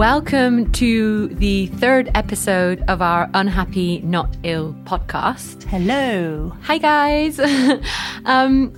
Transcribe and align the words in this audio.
Welcome 0.00 0.72
to 0.72 1.28
the 1.28 1.66
third 1.66 2.10
episode 2.14 2.82
of 2.88 3.02
our 3.02 3.28
Unhappy 3.34 4.00
Not 4.00 4.34
Ill 4.44 4.72
podcast. 4.84 5.64
Hello. 5.64 6.56
Hi, 6.62 6.78
guys. 6.78 7.38
um, 8.24 8.72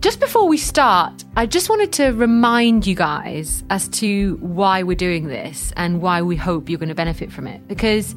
just 0.00 0.20
before 0.20 0.46
we 0.46 0.58
start, 0.58 1.24
I 1.38 1.46
just 1.46 1.70
wanted 1.70 1.94
to 1.94 2.10
remind 2.10 2.86
you 2.86 2.94
guys 2.94 3.64
as 3.70 3.88
to 4.00 4.36
why 4.42 4.82
we're 4.82 4.94
doing 4.94 5.28
this 5.28 5.72
and 5.74 6.02
why 6.02 6.20
we 6.20 6.36
hope 6.36 6.68
you're 6.68 6.78
going 6.78 6.90
to 6.90 6.94
benefit 6.94 7.32
from 7.32 7.46
it. 7.46 7.66
Because 7.66 8.14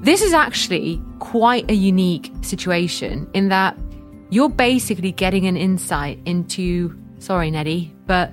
this 0.00 0.22
is 0.22 0.32
actually 0.32 1.00
quite 1.20 1.70
a 1.70 1.74
unique 1.74 2.32
situation 2.42 3.30
in 3.32 3.48
that 3.50 3.78
you're 4.30 4.48
basically 4.48 5.12
getting 5.12 5.46
an 5.46 5.56
insight 5.56 6.18
into, 6.26 7.00
sorry, 7.20 7.48
Neddy, 7.48 7.94
but 8.06 8.32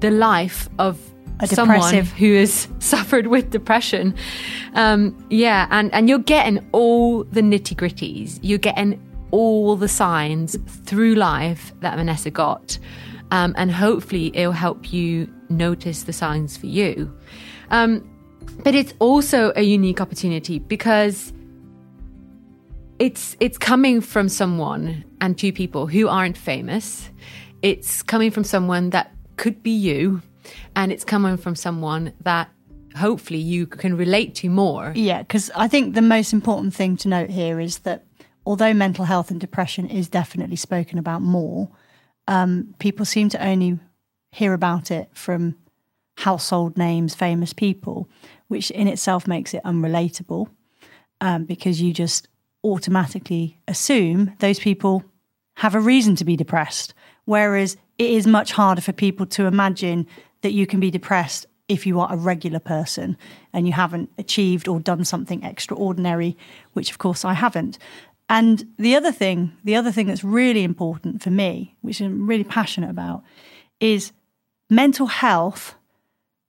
the 0.00 0.10
life 0.10 0.68
of 0.78 1.00
A 1.40 1.46
someone 1.46 1.78
depressive- 1.78 2.12
who 2.12 2.34
has 2.36 2.68
suffered 2.78 3.26
with 3.26 3.50
depression. 3.50 4.14
Um, 4.74 5.16
yeah, 5.30 5.66
and, 5.70 5.92
and 5.92 6.08
you're 6.08 6.18
getting 6.18 6.66
all 6.72 7.24
the 7.24 7.42
nitty 7.42 7.76
gritties. 7.76 8.38
You're 8.42 8.58
getting 8.58 9.00
all 9.30 9.76
the 9.76 9.88
signs 9.88 10.56
through 10.84 11.14
life 11.14 11.72
that 11.80 11.96
Vanessa 11.96 12.30
got. 12.30 12.78
Um, 13.30 13.54
and 13.56 13.72
hopefully 13.72 14.30
it'll 14.34 14.52
help 14.52 14.92
you 14.92 15.28
notice 15.48 16.04
the 16.04 16.12
signs 16.12 16.56
for 16.56 16.66
you. 16.66 17.12
Um, 17.70 18.08
but 18.62 18.74
it's 18.74 18.94
also 18.98 19.52
a 19.56 19.62
unique 19.62 20.00
opportunity 20.00 20.58
because 20.58 21.32
it's 22.98 23.36
it's 23.40 23.58
coming 23.58 24.00
from 24.00 24.28
someone 24.28 25.04
and 25.20 25.36
two 25.36 25.52
people 25.52 25.86
who 25.86 26.08
aren't 26.08 26.36
famous. 26.36 27.10
It's 27.62 28.02
coming 28.02 28.30
from 28.30 28.44
someone 28.44 28.90
that 28.90 29.12
could 29.36 29.62
be 29.62 29.70
you, 29.70 30.22
and 30.74 30.92
it's 30.92 31.04
coming 31.04 31.36
from 31.36 31.54
someone 31.54 32.12
that 32.22 32.48
hopefully 32.96 33.38
you 33.38 33.66
can 33.66 33.96
relate 33.96 34.34
to 34.36 34.48
more. 34.48 34.92
Yeah, 34.94 35.18
because 35.18 35.50
I 35.54 35.68
think 35.68 35.94
the 35.94 36.02
most 36.02 36.32
important 36.32 36.74
thing 36.74 36.96
to 36.98 37.08
note 37.08 37.30
here 37.30 37.60
is 37.60 37.78
that 37.80 38.04
although 38.44 38.72
mental 38.72 39.04
health 39.04 39.30
and 39.30 39.40
depression 39.40 39.88
is 39.88 40.08
definitely 40.08 40.56
spoken 40.56 40.98
about 40.98 41.22
more, 41.22 41.68
um, 42.28 42.74
people 42.78 43.04
seem 43.04 43.28
to 43.30 43.44
only 43.44 43.78
hear 44.32 44.52
about 44.52 44.90
it 44.90 45.10
from 45.12 45.56
household 46.18 46.76
names, 46.78 47.14
famous 47.14 47.52
people, 47.52 48.08
which 48.48 48.70
in 48.70 48.88
itself 48.88 49.26
makes 49.26 49.52
it 49.52 49.62
unrelatable 49.64 50.48
um, 51.20 51.44
because 51.44 51.80
you 51.80 51.92
just 51.92 52.28
automatically 52.64 53.58
assume 53.68 54.32
those 54.38 54.58
people 54.58 55.04
have 55.56 55.74
a 55.74 55.80
reason 55.80 56.16
to 56.16 56.24
be 56.24 56.36
depressed. 56.36 56.94
Whereas 57.24 57.76
it 57.98 58.10
is 58.10 58.26
much 58.26 58.52
harder 58.52 58.80
for 58.80 58.92
people 58.92 59.26
to 59.26 59.46
imagine 59.46 60.06
that 60.46 60.52
you 60.52 60.64
can 60.64 60.78
be 60.78 60.92
depressed 60.92 61.44
if 61.66 61.88
you 61.88 61.98
are 61.98 62.12
a 62.12 62.16
regular 62.16 62.60
person 62.60 63.16
and 63.52 63.66
you 63.66 63.72
haven't 63.72 64.08
achieved 64.16 64.68
or 64.68 64.78
done 64.78 65.04
something 65.04 65.42
extraordinary, 65.42 66.36
which 66.72 66.88
of 66.92 66.98
course 66.98 67.24
I 67.24 67.32
haven't. 67.32 67.80
And 68.28 68.64
the 68.78 68.94
other 68.94 69.10
thing, 69.10 69.50
the 69.64 69.74
other 69.74 69.90
thing 69.90 70.06
that's 70.06 70.22
really 70.22 70.62
important 70.62 71.20
for 71.20 71.30
me, 71.30 71.74
which 71.80 72.00
I'm 72.00 72.28
really 72.28 72.44
passionate 72.44 72.90
about, 72.90 73.24
is 73.80 74.12
mental 74.70 75.08
health. 75.08 75.74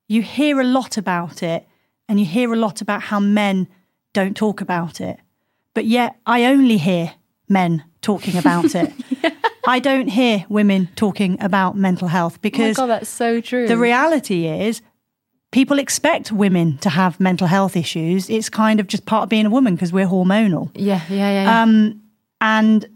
You 0.07 0.21
hear 0.21 0.61
a 0.61 0.63
lot 0.63 0.95
about 0.95 1.41
it 1.41 1.67
and 2.07 2.19
you 2.19 2.25
hear 2.27 2.53
a 2.53 2.55
lot 2.55 2.81
about 2.81 3.01
how 3.01 3.19
men 3.19 3.67
don't 4.13 4.37
talk 4.37 4.61
about 4.61 5.01
it. 5.01 5.19
But 5.73 5.85
yet 5.85 6.17
I 6.27 6.45
only 6.45 6.77
hear 6.77 7.15
men 7.49 7.83
talking 8.03 8.37
about 8.37 8.75
it. 8.75 8.93
I 9.67 9.79
don't 9.79 10.07
hear 10.07 10.45
women 10.49 10.89
talking 10.95 11.37
about 11.41 11.75
mental 11.75 12.07
health 12.07 12.41
because 12.41 12.59
Oh 12.59 12.63
because 12.63 12.77
god, 12.77 12.85
that's 12.87 13.09
so 13.09 13.41
true. 13.41 13.67
the 13.67 13.77
reality 13.77 14.47
is 14.47 14.81
people 15.51 15.77
expect 15.79 16.31
women 16.31 16.77
to 16.79 16.89
have 16.89 17.19
mental 17.19 17.47
health 17.47 17.75
issues. 17.75 18.29
It's 18.29 18.49
kind 18.49 18.79
of 18.79 18.87
just 18.87 19.05
part 19.05 19.23
of 19.23 19.29
being 19.29 19.45
a 19.45 19.49
woman 19.49 19.75
because 19.75 19.91
we're 19.93 20.07
hormonal. 20.07 20.71
yeah, 20.73 21.01
yeah, 21.09 21.15
yeah. 21.17 21.43
yeah. 21.43 21.61
Um, 21.61 22.01
and 22.41 22.87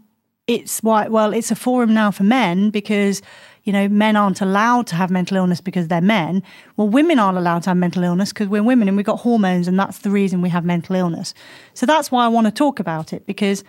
it's 0.46 0.82
why, 0.82 1.08
well, 1.08 1.32
it's 1.32 1.50
a 1.50 1.54
forum 1.56 1.94
now 1.94 2.10
for 2.10 2.24
men 2.24 2.70
because, 2.70 3.22
you 3.64 3.72
know, 3.72 3.88
men 3.88 4.16
aren't 4.16 4.40
allowed 4.40 4.86
to 4.88 4.96
have 4.96 5.10
mental 5.10 5.36
illness 5.36 5.60
because 5.60 5.88
they're 5.88 6.00
men. 6.00 6.42
Well, 6.76 6.88
women 6.88 7.18
aren't 7.18 7.38
allowed 7.38 7.62
to 7.64 7.70
have 7.70 7.76
mental 7.76 8.02
illness 8.02 8.32
because 8.32 8.48
we're 8.48 8.62
women 8.62 8.88
and 8.88 8.96
we've 8.96 9.06
got 9.06 9.20
hormones 9.20 9.68
and 9.68 9.78
that's 9.78 9.98
the 9.98 10.10
reason 10.10 10.42
we 10.42 10.48
have 10.48 10.64
mental 10.64 10.96
illness. 10.96 11.32
So 11.74 11.86
that's 11.86 12.10
why 12.10 12.24
I 12.24 12.28
want 12.28 12.46
to 12.48 12.50
talk 12.50 12.80
about 12.80 13.12
it 13.12 13.24
because 13.26 13.62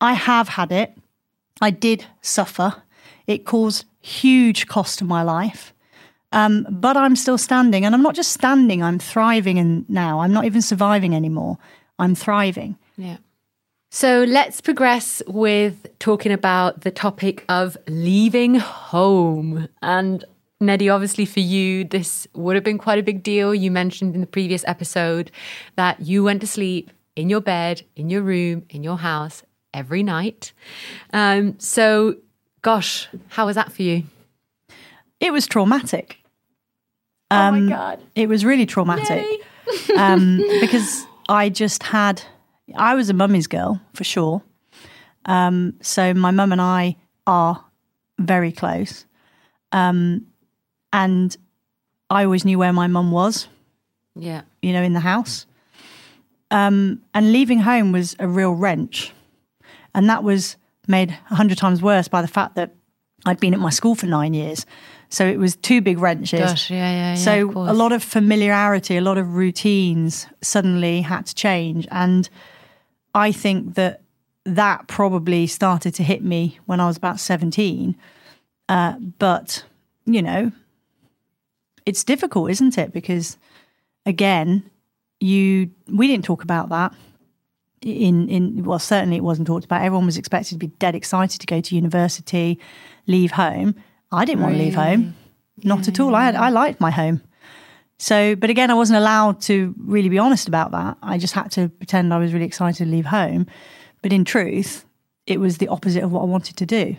I 0.00 0.12
have 0.14 0.48
had 0.48 0.72
it. 0.72 0.96
I 1.60 1.70
did 1.70 2.06
suffer. 2.20 2.82
It 3.26 3.44
caused 3.44 3.84
huge 4.00 4.66
cost 4.66 4.98
to 4.98 5.04
my 5.04 5.22
life. 5.22 5.74
Um, 6.30 6.66
but 6.70 6.96
I'm 6.96 7.16
still 7.16 7.38
standing, 7.38 7.84
and 7.84 7.94
I'm 7.94 8.02
not 8.02 8.14
just 8.14 8.32
standing. 8.32 8.82
I'm 8.82 8.98
thriving, 8.98 9.58
and 9.58 9.88
now 9.88 10.20
I'm 10.20 10.32
not 10.32 10.44
even 10.44 10.60
surviving 10.60 11.14
anymore. 11.14 11.58
I'm 11.98 12.14
thriving. 12.14 12.76
Yeah. 12.96 13.16
So 13.90 14.24
let's 14.24 14.60
progress 14.60 15.22
with 15.26 15.86
talking 15.98 16.30
about 16.30 16.82
the 16.82 16.90
topic 16.90 17.44
of 17.48 17.78
leaving 17.86 18.56
home. 18.56 19.68
And 19.80 20.24
Neddy, 20.60 20.90
obviously 20.90 21.24
for 21.24 21.40
you, 21.40 21.84
this 21.84 22.28
would 22.34 22.54
have 22.54 22.64
been 22.64 22.76
quite 22.76 22.98
a 22.98 23.02
big 23.02 23.22
deal. 23.22 23.54
You 23.54 23.70
mentioned 23.70 24.14
in 24.14 24.20
the 24.20 24.26
previous 24.26 24.62
episode 24.66 25.30
that 25.76 26.02
you 26.02 26.22
went 26.22 26.42
to 26.42 26.46
sleep 26.46 26.90
in 27.16 27.30
your 27.30 27.40
bed, 27.40 27.82
in 27.96 28.10
your 28.10 28.20
room, 28.20 28.66
in 28.68 28.82
your 28.82 28.98
house 28.98 29.42
every 29.74 30.02
night. 30.02 30.52
Um, 31.12 31.58
so, 31.58 32.16
gosh, 32.62 33.08
how 33.28 33.46
was 33.46 33.56
that 33.56 33.72
for 33.72 33.82
you? 33.82 34.04
It 35.20 35.32
was 35.32 35.46
traumatic. 35.46 36.18
Um, 37.30 37.54
oh 37.54 37.60
my 37.60 37.68
God. 37.70 38.00
It 38.14 38.28
was 38.28 38.44
really 38.44 38.66
traumatic 38.66 39.24
um, 39.96 40.38
because 40.60 41.06
I 41.28 41.48
just 41.48 41.82
had. 41.82 42.22
I 42.76 42.94
was 42.94 43.08
a 43.08 43.14
mummy's 43.14 43.46
girl 43.46 43.80
for 43.94 44.04
sure. 44.04 44.42
Um, 45.24 45.74
so 45.80 46.14
my 46.14 46.30
mum 46.30 46.52
and 46.52 46.60
I 46.60 46.96
are 47.26 47.64
very 48.18 48.52
close, 48.52 49.04
um, 49.72 50.26
and 50.92 51.36
I 52.10 52.24
always 52.24 52.44
knew 52.44 52.58
where 52.58 52.72
my 52.72 52.86
mum 52.86 53.10
was. 53.10 53.48
Yeah. 54.18 54.42
you 54.62 54.72
know, 54.72 54.82
in 54.82 54.92
the 54.94 55.00
house. 55.00 55.46
Um, 56.50 57.02
and 57.14 57.32
leaving 57.32 57.60
home 57.60 57.92
was 57.92 58.16
a 58.18 58.26
real 58.26 58.52
wrench. 58.52 59.12
And 59.94 60.08
that 60.08 60.22
was 60.22 60.56
made 60.86 61.16
a 61.30 61.34
hundred 61.34 61.58
times 61.58 61.82
worse 61.82 62.08
by 62.08 62.22
the 62.22 62.28
fact 62.28 62.54
that 62.54 62.74
I'd 63.26 63.40
been 63.40 63.54
at 63.54 63.60
my 63.60 63.70
school 63.70 63.94
for 63.94 64.06
nine 64.06 64.34
years. 64.34 64.64
So 65.10 65.26
it 65.26 65.38
was 65.38 65.56
two 65.56 65.80
big 65.80 65.98
wrenches. 65.98 66.40
Gosh, 66.40 66.70
yeah, 66.70 66.76
yeah, 66.76 67.08
yeah. 67.10 67.14
so 67.14 67.50
a 67.50 67.72
lot 67.72 67.92
of 67.92 68.02
familiarity, 68.02 68.96
a 68.96 69.00
lot 69.00 69.18
of 69.18 69.34
routines 69.34 70.26
suddenly 70.42 71.00
had 71.00 71.26
to 71.26 71.34
change. 71.34 71.88
And 71.90 72.28
I 73.14 73.32
think 73.32 73.74
that 73.74 74.02
that 74.44 74.86
probably 74.86 75.46
started 75.46 75.94
to 75.94 76.02
hit 76.02 76.22
me 76.22 76.58
when 76.66 76.80
I 76.80 76.86
was 76.86 76.96
about 76.96 77.20
17. 77.20 77.96
Uh, 78.68 78.92
but, 79.18 79.64
you 80.04 80.22
know, 80.22 80.52
it's 81.86 82.04
difficult, 82.04 82.50
isn't 82.50 82.76
it? 82.76 82.92
Because 82.92 83.38
again, 84.04 84.70
you 85.20 85.70
we 85.88 86.06
didn't 86.06 86.24
talk 86.24 86.44
about 86.44 86.68
that 86.68 86.94
in 87.82 88.28
in 88.28 88.64
well 88.64 88.78
certainly 88.78 89.16
it 89.16 89.24
wasn't 89.24 89.46
talked 89.46 89.64
about. 89.64 89.82
Everyone 89.82 90.06
was 90.06 90.16
expected 90.16 90.54
to 90.54 90.58
be 90.58 90.68
dead 90.78 90.94
excited 90.94 91.40
to 91.40 91.46
go 91.46 91.60
to 91.60 91.74
university 91.74 92.58
leave 93.06 93.32
home. 93.32 93.74
I 94.12 94.24
didn't 94.24 94.42
want 94.42 94.54
to 94.54 94.62
leave 94.62 94.74
home. 94.74 95.14
Not 95.64 95.88
at 95.88 95.98
all. 96.00 96.14
I 96.14 96.24
had 96.24 96.36
i 96.36 96.48
liked 96.50 96.80
my 96.80 96.90
home. 96.90 97.22
So 97.98 98.36
but 98.36 98.50
again 98.50 98.70
i 98.70 98.74
wasn't 98.74 98.98
allowed 98.98 99.40
to 99.42 99.74
really 99.78 100.08
be 100.08 100.18
honest 100.18 100.48
about 100.48 100.70
that. 100.72 100.96
I 101.02 101.18
just 101.18 101.34
had 101.34 101.50
to 101.52 101.68
pretend 101.68 102.12
i 102.12 102.18
was 102.18 102.32
really 102.32 102.46
excited 102.46 102.84
to 102.84 102.90
leave 102.90 103.06
home. 103.06 103.46
But 104.02 104.12
in 104.12 104.24
truth 104.24 104.84
it 105.26 105.40
was 105.40 105.58
the 105.58 105.68
opposite 105.68 106.02
of 106.02 106.12
what 106.12 106.22
i 106.22 106.26
wanted 106.26 106.56
to 106.56 106.66
do. 106.66 106.96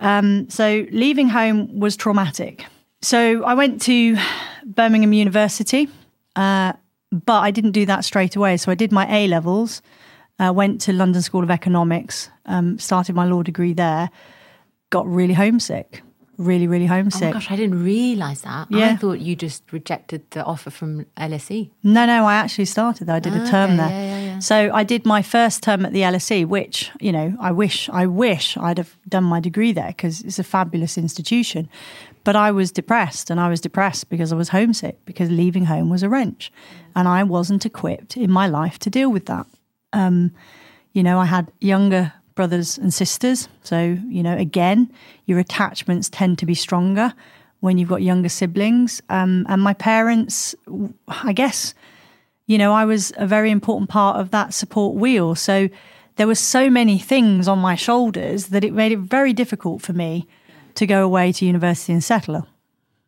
Um, 0.00 0.48
so 0.48 0.86
leaving 0.92 1.28
home 1.28 1.80
was 1.80 1.96
traumatic. 1.96 2.64
So 3.02 3.44
i 3.44 3.54
went 3.54 3.82
to 3.82 4.16
birmingham 4.64 5.12
university 5.12 5.88
uh, 6.36 6.72
but 7.10 7.40
I 7.40 7.50
didn't 7.50 7.72
do 7.72 7.86
that 7.86 8.04
straight 8.04 8.36
away. 8.36 8.56
So 8.56 8.70
I 8.70 8.74
did 8.74 8.92
my 8.92 9.06
A 9.12 9.26
levels, 9.28 9.82
uh, 10.38 10.52
went 10.52 10.80
to 10.82 10.92
London 10.92 11.22
School 11.22 11.42
of 11.42 11.50
Economics, 11.50 12.30
um, 12.46 12.78
started 12.78 13.14
my 13.14 13.24
law 13.26 13.42
degree 13.42 13.72
there, 13.72 14.10
got 14.90 15.06
really 15.06 15.34
homesick, 15.34 16.02
really, 16.36 16.66
really 16.68 16.84
Oh 16.84 16.88
homesick. 16.88 17.32
gosh, 17.32 17.50
I 17.50 17.56
didn't 17.56 17.82
realize 17.82 18.42
that. 18.42 18.68
Yeah. 18.70 18.90
I 18.90 18.96
thought 18.96 19.18
you 19.20 19.34
just 19.36 19.72
rejected 19.72 20.22
the 20.30 20.44
offer 20.44 20.70
from 20.70 21.04
LSE. 21.16 21.70
no, 21.82 22.06
no, 22.06 22.24
I 22.26 22.34
actually 22.34 22.66
started 22.66 23.06
there. 23.08 23.16
I 23.16 23.20
did 23.20 23.34
a 23.34 23.46
term 23.50 23.70
Okay, 23.72 23.76
there. 23.76 23.90
yeah, 23.90 24.06
yeah, 24.18 24.24
yeah. 24.34 24.38
So 24.38 24.70
I 24.72 24.84
did 24.84 25.04
my 25.04 25.20
first 25.22 25.62
term 25.64 25.84
at 25.84 25.92
the 25.92 26.02
LSE, 26.02 26.46
which, 26.46 26.92
you 27.00 27.10
know, 27.10 27.36
I 27.40 27.50
wish, 27.50 27.88
I 27.88 28.06
wish 28.06 28.56
I'd 28.56 28.78
have 28.78 28.96
done 29.08 29.24
my 29.24 29.40
degree 29.40 29.72
there 29.72 29.88
because 29.88 30.20
it's 30.22 30.38
a 30.38 30.44
fabulous 30.44 30.96
institution. 30.96 31.68
But 32.22 32.36
I 32.36 32.52
was 32.52 32.70
depressed 32.70 33.30
and 33.30 33.40
I 33.40 33.48
was 33.48 33.60
depressed 33.60 34.08
because 34.10 34.32
I 34.32 34.36
was 34.36 34.50
homesick 34.50 35.04
because 35.06 35.30
leaving 35.30 35.64
home 35.64 35.88
was 35.90 36.02
a 36.04 36.08
wrench. 36.08 36.52
And 36.94 37.08
I 37.08 37.24
wasn't 37.24 37.66
equipped 37.66 38.16
in 38.16 38.30
my 38.30 38.46
life 38.46 38.78
to 38.80 38.90
deal 38.90 39.10
with 39.10 39.26
that. 39.26 39.46
Um, 39.92 40.32
you 40.92 41.02
know, 41.02 41.18
I 41.18 41.24
had 41.24 41.50
younger 41.60 42.12
brothers 42.34 42.78
and 42.78 42.94
sisters. 42.94 43.48
So, 43.62 43.98
you 44.08 44.22
know, 44.22 44.36
again, 44.36 44.92
your 45.26 45.38
attachments 45.38 46.08
tend 46.08 46.38
to 46.38 46.46
be 46.46 46.54
stronger 46.54 47.12
when 47.60 47.78
you've 47.78 47.88
got 47.88 48.02
younger 48.02 48.28
siblings. 48.28 49.02
Um, 49.08 49.44
and 49.48 49.60
my 49.60 49.74
parents, 49.74 50.54
I 51.08 51.32
guess, 51.32 51.74
you 52.46 52.56
know, 52.56 52.72
I 52.72 52.84
was 52.84 53.12
a 53.16 53.26
very 53.26 53.50
important 53.50 53.90
part 53.90 54.20
of 54.20 54.30
that 54.30 54.54
support 54.54 54.94
wheel. 54.94 55.34
So 55.34 55.68
there 56.16 56.26
were 56.26 56.34
so 56.34 56.70
many 56.70 56.98
things 56.98 57.48
on 57.48 57.58
my 57.58 57.74
shoulders 57.74 58.46
that 58.46 58.64
it 58.64 58.72
made 58.72 58.92
it 58.92 59.00
very 59.00 59.32
difficult 59.32 59.82
for 59.82 59.92
me 59.92 60.26
to 60.76 60.86
go 60.86 61.04
away 61.04 61.32
to 61.32 61.44
university 61.44 61.92
and 61.92 62.04
settle. 62.04 62.46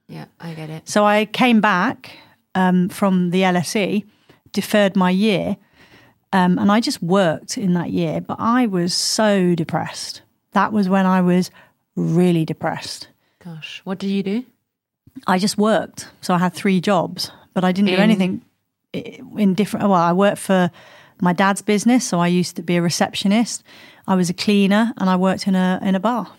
Yeah, 0.09 0.25
I 0.41 0.55
get 0.55 0.71
it. 0.71 0.89
So 0.89 1.05
I 1.05 1.25
came 1.27 1.61
back 1.61 2.19
um, 2.57 2.89
from 2.89 3.31
the 3.31 3.43
LSE, 3.43 4.05
deferred 4.53 4.97
my 4.97 5.11
year, 5.11 5.57
um, 6.33 6.59
and 6.59 6.71
I 6.71 6.81
just 6.81 7.03
worked 7.03 7.59
in 7.59 7.75
that 7.75 7.91
year. 7.91 8.21
But 8.21 8.37
I 8.39 8.67
was 8.67 8.95
so 8.95 9.55
depressed. 9.55 10.23
That 10.53 10.73
was 10.73 10.89
when 10.89 11.07
I 11.07 11.21
was 11.21 11.51
really 11.97 12.45
depressed. 12.45 13.09
Gosh, 13.45 13.81
what 13.85 13.99
did 13.99 14.11
you 14.11 14.23
do? 14.23 14.45
I 15.27 15.39
just 15.39 15.59
worked. 15.59 16.09
So 16.21 16.35
I 16.35 16.39
had 16.39 16.55
three 16.55 16.81
jobs, 16.81 17.31
but 17.55 17.65
I 17.65 17.73
didn't 17.73 17.89
do 17.89 17.97
anything 17.97 18.43
in 18.93 19.55
different. 19.55 19.89
Well, 19.89 20.01
I 20.01 20.13
worked 20.13 20.39
for 20.39 20.71
my 21.21 21.33
dad's 21.33 21.63
business, 21.63 22.07
so 22.07 22.21
I 22.21 22.29
used 22.29 22.57
to 22.57 22.63
be 22.63 22.77
a 22.77 22.83
receptionist. 22.83 23.63
I 24.07 24.15
was 24.15 24.31
a 24.31 24.35
cleaner, 24.35 24.93
and 24.97 25.11
I 25.11 25.17
worked 25.17 25.47
in 25.47 25.55
a 25.55 25.79
in 25.83 25.95
a 25.95 26.01
bar. 26.01 26.33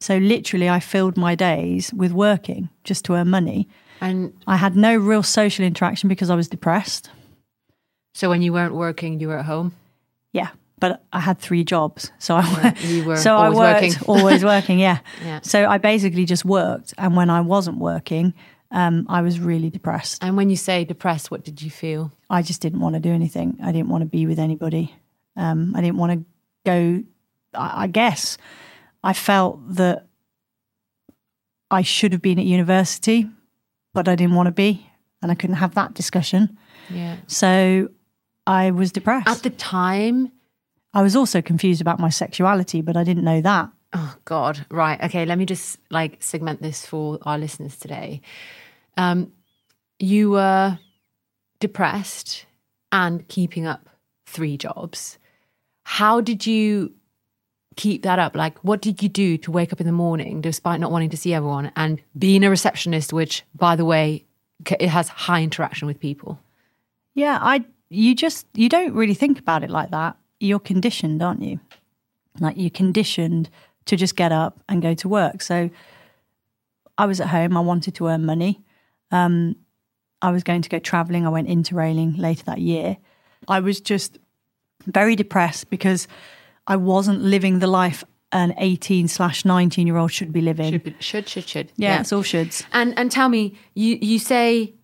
So 0.00 0.18
literally, 0.18 0.68
I 0.68 0.80
filled 0.80 1.16
my 1.16 1.34
days 1.34 1.92
with 1.94 2.12
working 2.12 2.68
just 2.84 3.04
to 3.06 3.14
earn 3.14 3.30
money. 3.30 3.68
And 4.00 4.34
I 4.46 4.56
had 4.56 4.76
no 4.76 4.94
real 4.96 5.22
social 5.22 5.64
interaction 5.64 6.08
because 6.08 6.28
I 6.28 6.34
was 6.34 6.48
depressed. 6.48 7.10
So 8.14 8.30
when 8.30 8.42
you 8.42 8.52
weren't 8.52 8.74
working, 8.74 9.20
you 9.20 9.28
were 9.28 9.38
at 9.38 9.44
home. 9.44 9.74
Yeah, 10.32 10.50
but 10.78 11.02
I 11.12 11.20
had 11.20 11.38
three 11.38 11.64
jobs, 11.64 12.10
so 12.18 12.36
I 12.36 12.74
you 12.80 13.04
were 13.04 13.16
so 13.16 13.36
I 13.36 13.50
worked 13.50 13.82
working. 13.82 13.94
always 14.06 14.44
working. 14.54 14.78
Yeah. 14.78 14.98
Yeah. 15.22 15.40
So 15.42 15.66
I 15.66 15.78
basically 15.78 16.24
just 16.24 16.44
worked, 16.44 16.94
and 16.96 17.16
when 17.16 17.28
I 17.28 17.40
wasn't 17.40 17.78
working, 17.78 18.34
um, 18.70 19.06
I 19.08 19.22
was 19.22 19.38
really 19.38 19.70
depressed. 19.70 20.22
And 20.22 20.36
when 20.36 20.50
you 20.50 20.56
say 20.56 20.84
depressed, 20.84 21.30
what 21.30 21.44
did 21.44 21.60
you 21.60 21.70
feel? 21.70 22.12
I 22.30 22.42
just 22.42 22.60
didn't 22.60 22.80
want 22.80 22.94
to 22.94 23.00
do 23.00 23.10
anything. 23.10 23.58
I 23.62 23.72
didn't 23.72 23.88
want 23.88 24.02
to 24.02 24.06
be 24.06 24.26
with 24.26 24.38
anybody. 24.38 24.94
Um, 25.36 25.74
I 25.76 25.80
didn't 25.80 25.98
want 25.98 26.12
to 26.12 26.24
go. 26.64 27.04
I, 27.54 27.84
I 27.84 27.86
guess 27.86 28.38
I 29.02 29.12
felt 29.12 29.60
that 29.74 30.06
I 31.70 31.82
should 31.82 32.12
have 32.12 32.22
been 32.22 32.38
at 32.38 32.44
university, 32.44 33.28
but 33.92 34.08
I 34.08 34.14
didn't 34.14 34.34
want 34.34 34.46
to 34.46 34.52
be, 34.52 34.86
and 35.22 35.30
I 35.32 35.34
couldn't 35.34 35.56
have 35.56 35.74
that 35.74 35.94
discussion. 35.94 36.58
Yeah. 36.90 37.16
So 37.26 37.90
I 38.46 38.70
was 38.70 38.92
depressed. 38.92 39.28
At 39.28 39.42
the 39.42 39.50
time, 39.50 40.30
I 40.92 41.02
was 41.02 41.16
also 41.16 41.42
confused 41.42 41.80
about 41.80 41.98
my 41.98 42.10
sexuality, 42.10 42.82
but 42.82 42.96
I 42.96 43.04
didn't 43.04 43.24
know 43.24 43.40
that. 43.40 43.70
Oh 43.92 44.16
God! 44.24 44.66
Right. 44.70 45.00
Okay. 45.02 45.24
Let 45.24 45.38
me 45.38 45.46
just 45.46 45.78
like 45.90 46.22
segment 46.22 46.60
this 46.62 46.84
for 46.84 47.18
our 47.22 47.38
listeners 47.38 47.76
today. 47.76 48.20
Um, 48.96 49.32
you 49.98 50.30
were 50.30 50.78
depressed 51.60 52.46
and 52.90 53.26
keeping 53.28 53.66
up 53.66 53.88
three 54.26 54.56
jobs. 54.56 55.18
How 55.84 56.20
did 56.20 56.46
you 56.46 56.92
keep 57.76 58.02
that 58.02 58.18
up? 58.18 58.34
Like, 58.34 58.58
what 58.60 58.80
did 58.80 59.02
you 59.02 59.08
do 59.08 59.36
to 59.38 59.50
wake 59.50 59.72
up 59.72 59.80
in 59.80 59.86
the 59.86 59.92
morning 59.92 60.40
despite 60.40 60.80
not 60.80 60.90
wanting 60.90 61.10
to 61.10 61.16
see 61.16 61.34
everyone 61.34 61.72
and 61.76 62.00
being 62.18 62.44
a 62.44 62.50
receptionist, 62.50 63.12
which, 63.12 63.42
by 63.54 63.76
the 63.76 63.84
way, 63.84 64.24
it 64.66 64.88
has 64.88 65.08
high 65.08 65.42
interaction 65.42 65.86
with 65.86 66.00
people? 66.00 66.38
Yeah, 67.14 67.38
I 67.40 67.64
you 67.88 68.14
just 68.14 68.46
you 68.54 68.68
don't 68.68 68.92
really 68.94 69.14
think 69.14 69.38
about 69.38 69.62
it 69.62 69.70
like 69.70 69.90
that. 69.90 70.16
You're 70.40 70.58
conditioned, 70.60 71.22
aren't 71.22 71.42
you? 71.42 71.60
Like 72.40 72.56
you're 72.56 72.70
conditioned 72.70 73.50
to 73.86 73.96
just 73.96 74.16
get 74.16 74.32
up 74.32 74.60
and 74.68 74.82
go 74.82 74.94
to 74.94 75.08
work. 75.08 75.42
So 75.42 75.70
I 76.98 77.06
was 77.06 77.20
at 77.20 77.28
home. 77.28 77.56
I 77.56 77.60
wanted 77.60 77.94
to 77.96 78.08
earn 78.08 78.24
money. 78.24 78.62
Um, 79.10 79.56
I 80.22 80.30
was 80.30 80.42
going 80.42 80.62
to 80.62 80.68
go 80.68 80.78
traveling. 80.78 81.26
I 81.26 81.30
went 81.30 81.48
interrailing 81.48 82.18
later 82.18 82.44
that 82.44 82.58
year. 82.58 82.96
I 83.46 83.60
was 83.60 83.80
just 83.80 84.18
very 84.86 85.16
depressed 85.16 85.70
because 85.70 86.08
I 86.66 86.76
wasn't 86.76 87.20
living 87.22 87.58
the 87.58 87.66
life 87.66 88.04
an 88.32 88.54
18 88.58 89.06
slash 89.06 89.44
19 89.44 89.86
year 89.86 89.96
old 89.96 90.10
should 90.10 90.32
be 90.32 90.40
living. 90.40 90.72
Should, 90.72 90.84
be- 90.84 90.96
should, 90.98 91.28
should, 91.28 91.48
should. 91.48 91.72
yeah, 91.76 92.00
it's 92.00 92.12
all 92.12 92.22
shoulds. 92.22 92.64
And 92.72 92.98
and 92.98 93.10
tell 93.10 93.28
me, 93.28 93.56
you 93.74 93.96
you 94.00 94.18
say 94.18 94.74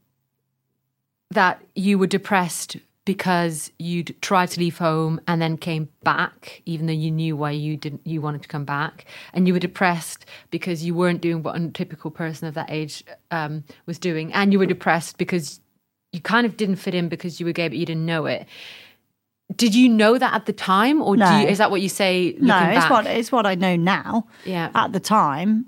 that 1.31 1.61
you 1.75 1.99
were 1.99 2.07
depressed 2.07 2.77
because 3.15 3.73
you'd 3.79 4.15
tried 4.23 4.47
to 4.51 4.61
leave 4.61 4.79
home 4.79 5.21
and 5.27 5.43
then 5.43 5.57
came 5.57 5.89
back, 6.05 6.63
even 6.65 6.87
though 6.87 6.93
you 7.05 7.11
knew 7.11 7.37
why 7.37 7.51
you 7.51 7.77
didn't 7.77 8.03
you 8.07 8.21
wanted 8.21 8.43
to 8.43 8.49
come 8.49 8.65
back, 8.65 9.05
and 9.35 9.47
you 9.49 9.53
were 9.53 9.59
depressed 9.59 10.27
because 10.51 10.85
you 10.85 10.95
weren't 10.95 11.21
doing 11.21 11.43
what 11.43 11.57
a 11.61 11.69
typical 11.71 12.11
person 12.11 12.47
of 12.47 12.55
that 12.55 12.71
age 12.71 13.03
um, 13.33 13.65
was 13.87 13.99
doing, 13.99 14.33
and 14.33 14.53
you 14.53 14.59
were 14.61 14.67
depressed 14.77 15.19
because 15.19 15.61
you 16.13 16.21
kind 16.21 16.47
of 16.47 16.57
didn't 16.57 16.77
fit 16.77 16.95
in 16.95 17.09
because 17.09 17.41
you 17.41 17.47
were 17.47 17.53
gay, 17.53 17.69
but 17.69 17.77
you 17.79 17.87
didn't 17.87 18.07
know 18.07 18.27
it. 18.27 18.47
Did 19.57 19.75
you 19.75 19.89
know 19.89 20.17
that 20.17 20.33
at 20.33 20.47
the 20.47 20.53
time, 20.53 21.03
or 21.03 21.17
do 21.17 21.21
No. 21.25 21.41
you, 21.41 21.49
is 21.49 21.59
that 21.59 21.71
what 21.73 21.81
you 21.81 21.89
say? 21.89 22.27
Looking 22.35 22.47
No, 22.47 22.55
back? 22.55 22.77
it's 22.77 22.91
what 22.91 23.07
it's 23.07 23.33
what 23.33 23.47
I 23.47 23.57
know 23.57 23.75
now. 23.77 24.27
Yeah. 24.45 24.71
At 24.75 24.93
the 24.93 25.01
time, 25.01 25.67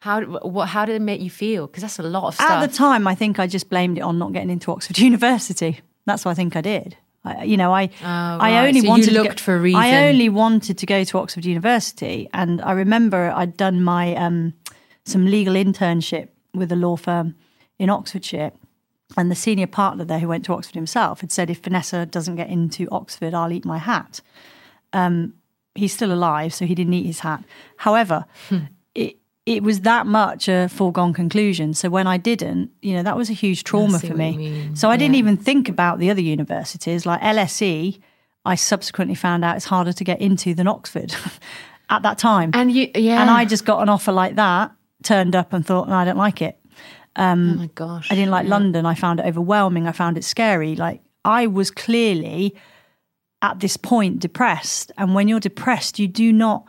How 0.00 0.22
what? 0.22 0.68
How 0.68 0.84
did 0.86 0.94
it 0.96 1.02
make 1.02 1.20
you 1.20 1.28
feel? 1.30 1.66
Because 1.66 1.82
that's 1.82 1.98
a 1.98 2.02
lot 2.04 2.24
of 2.28 2.34
stuff. 2.36 2.50
At 2.50 2.60
the 2.70 2.74
time, 2.74 3.06
I 3.06 3.14
think 3.14 3.38
I 3.38 3.46
just 3.46 3.68
blamed 3.68 3.98
it 3.98 4.02
on 4.02 4.18
not 4.18 4.32
getting 4.32 4.48
into 4.50 4.72
Oxford 4.72 4.98
University. 5.10 5.80
That's 6.08 6.24
what 6.24 6.32
I 6.32 6.34
think 6.34 6.56
I 6.56 6.60
did. 6.60 6.96
I, 7.24 7.44
you 7.44 7.56
know, 7.56 7.72
I 7.74 7.82
I 7.82 7.88
Oh, 8.02 8.38
right. 8.38 8.68
only 8.68 8.80
So 8.80 8.88
wanted 8.88 9.12
to 9.14 9.24
go- 9.24 9.34
for 9.36 9.54
a 9.56 9.60
reason. 9.60 9.80
I 9.80 10.08
only 10.08 10.28
wanted 10.28 10.78
to 10.78 10.86
go 10.86 11.04
to 11.04 11.18
Oxford 11.18 11.44
University, 11.44 12.28
and 12.32 12.60
I 12.62 12.72
remember 12.72 13.32
I'd 13.36 13.56
done 13.56 13.82
my 13.82 14.14
um, 14.16 14.54
some 15.04 15.26
legal 15.26 15.54
internship 15.54 16.28
with 16.54 16.72
a 16.72 16.76
law 16.76 16.96
firm 16.96 17.34
in 17.78 17.90
Oxfordshire. 17.90 18.50
And 19.16 19.30
the 19.30 19.34
senior 19.34 19.66
partner 19.66 20.04
there, 20.04 20.18
who 20.18 20.28
went 20.28 20.44
to 20.46 20.52
Oxford 20.52 20.74
himself, 20.74 21.20
had 21.22 21.32
said, 21.32 21.50
"If 21.50 21.58
Vanessa 21.64 22.06
doesn't 22.06 22.36
get 22.36 22.48
into 22.50 22.88
Oxford, 22.90 23.34
I'll 23.34 23.52
eat 23.52 23.64
my 23.64 23.78
hat." 23.78 24.20
Um, 24.92 25.34
he's 25.74 25.92
still 25.94 26.12
alive, 26.12 26.52
so 26.54 26.66
he 26.66 26.74
didn't 26.74 26.94
eat 26.94 27.06
his 27.06 27.20
hat. 27.20 27.42
However, 27.78 28.24
Hmm. 28.48 28.58
It 29.48 29.62
was 29.62 29.80
that 29.80 30.06
much 30.06 30.46
a 30.46 30.68
foregone 30.68 31.14
conclusion. 31.14 31.72
So 31.72 31.88
when 31.88 32.06
I 32.06 32.18
didn't, 32.18 32.70
you 32.82 32.94
know, 32.94 33.02
that 33.02 33.16
was 33.16 33.30
a 33.30 33.32
huge 33.32 33.64
trauma 33.64 33.98
for 33.98 34.14
me. 34.14 34.70
So 34.74 34.90
I 34.90 34.98
didn't 34.98 35.14
even 35.14 35.38
think 35.38 35.70
about 35.70 35.98
the 35.98 36.10
other 36.10 36.20
universities 36.20 37.06
like 37.06 37.20
LSE. 37.22 37.98
I 38.44 38.54
subsequently 38.54 39.14
found 39.14 39.44
out 39.44 39.56
it's 39.56 39.64
harder 39.64 39.92
to 39.94 40.04
get 40.04 40.20
into 40.20 40.54
than 40.54 40.68
Oxford 40.68 41.14
at 41.90 42.02
that 42.02 42.18
time. 42.18 42.50
and 42.52 42.70
you, 42.70 42.90
yeah. 42.94 43.22
And 43.22 43.30
I 43.30 43.46
just 43.46 43.64
got 43.64 43.82
an 43.82 43.88
offer 43.88 44.12
like 44.12 44.36
that, 44.36 44.70
turned 45.02 45.34
up 45.34 45.54
and 45.54 45.64
thought, 45.64 45.88
no, 45.88 45.94
I 45.94 46.04
don't 46.04 46.18
like 46.18 46.42
it. 46.42 46.58
Um, 47.16 47.52
oh 47.54 47.54
my 47.62 47.70
gosh, 47.74 48.12
I 48.12 48.14
didn't 48.14 48.30
like 48.30 48.46
London. 48.46 48.84
I 48.84 48.94
found 48.94 49.18
it 49.18 49.26
overwhelming. 49.26 49.88
I 49.88 49.92
found 49.92 50.18
it 50.18 50.24
scary. 50.24 50.76
Like 50.76 51.00
I 51.24 51.46
was 51.46 51.70
clearly 51.70 52.54
at 53.40 53.60
this 53.60 53.78
point 53.78 54.20
depressed. 54.20 54.92
And 54.98 55.14
when 55.14 55.26
you're 55.26 55.40
depressed, 55.40 55.98
you 55.98 56.06
do 56.06 56.32
not 56.32 56.66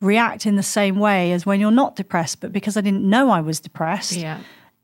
react 0.00 0.46
in 0.46 0.56
the 0.56 0.62
same 0.62 0.98
way 0.98 1.32
as 1.32 1.44
when 1.44 1.60
you're 1.60 1.70
not 1.70 1.96
depressed. 1.96 2.40
But 2.40 2.52
because 2.52 2.76
I 2.76 2.80
didn't 2.80 3.08
know 3.08 3.30
I 3.30 3.40
was 3.40 3.60
depressed, 3.60 4.12
Yeah. 4.12 4.38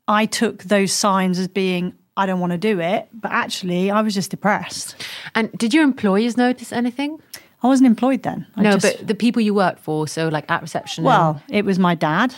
I 0.08 0.26
took 0.26 0.64
those 0.64 0.92
signs 0.92 1.38
as 1.38 1.48
being, 1.48 1.94
I 2.16 2.26
don't 2.26 2.40
want 2.40 2.52
to 2.52 2.58
do 2.58 2.80
it. 2.80 3.08
But 3.12 3.32
actually, 3.32 3.90
I 3.90 4.00
was 4.02 4.12
just 4.14 4.30
depressed. 4.30 4.96
And 5.34 5.50
did 5.52 5.72
your 5.72 5.84
employers 5.84 6.36
notice 6.36 6.72
anything? 6.72 7.20
I 7.62 7.66
wasn't 7.68 7.86
employed 7.86 8.22
then. 8.22 8.46
I 8.56 8.62
no, 8.62 8.72
just- 8.76 8.98
but 8.98 9.06
the 9.06 9.14
people 9.14 9.40
you 9.40 9.54
worked 9.54 9.80
for, 9.80 10.06
so 10.06 10.28
like 10.28 10.50
at 10.50 10.60
reception. 10.60 11.04
Well, 11.04 11.40
it 11.48 11.64
was 11.64 11.78
my 11.78 11.94
dad. 11.94 12.34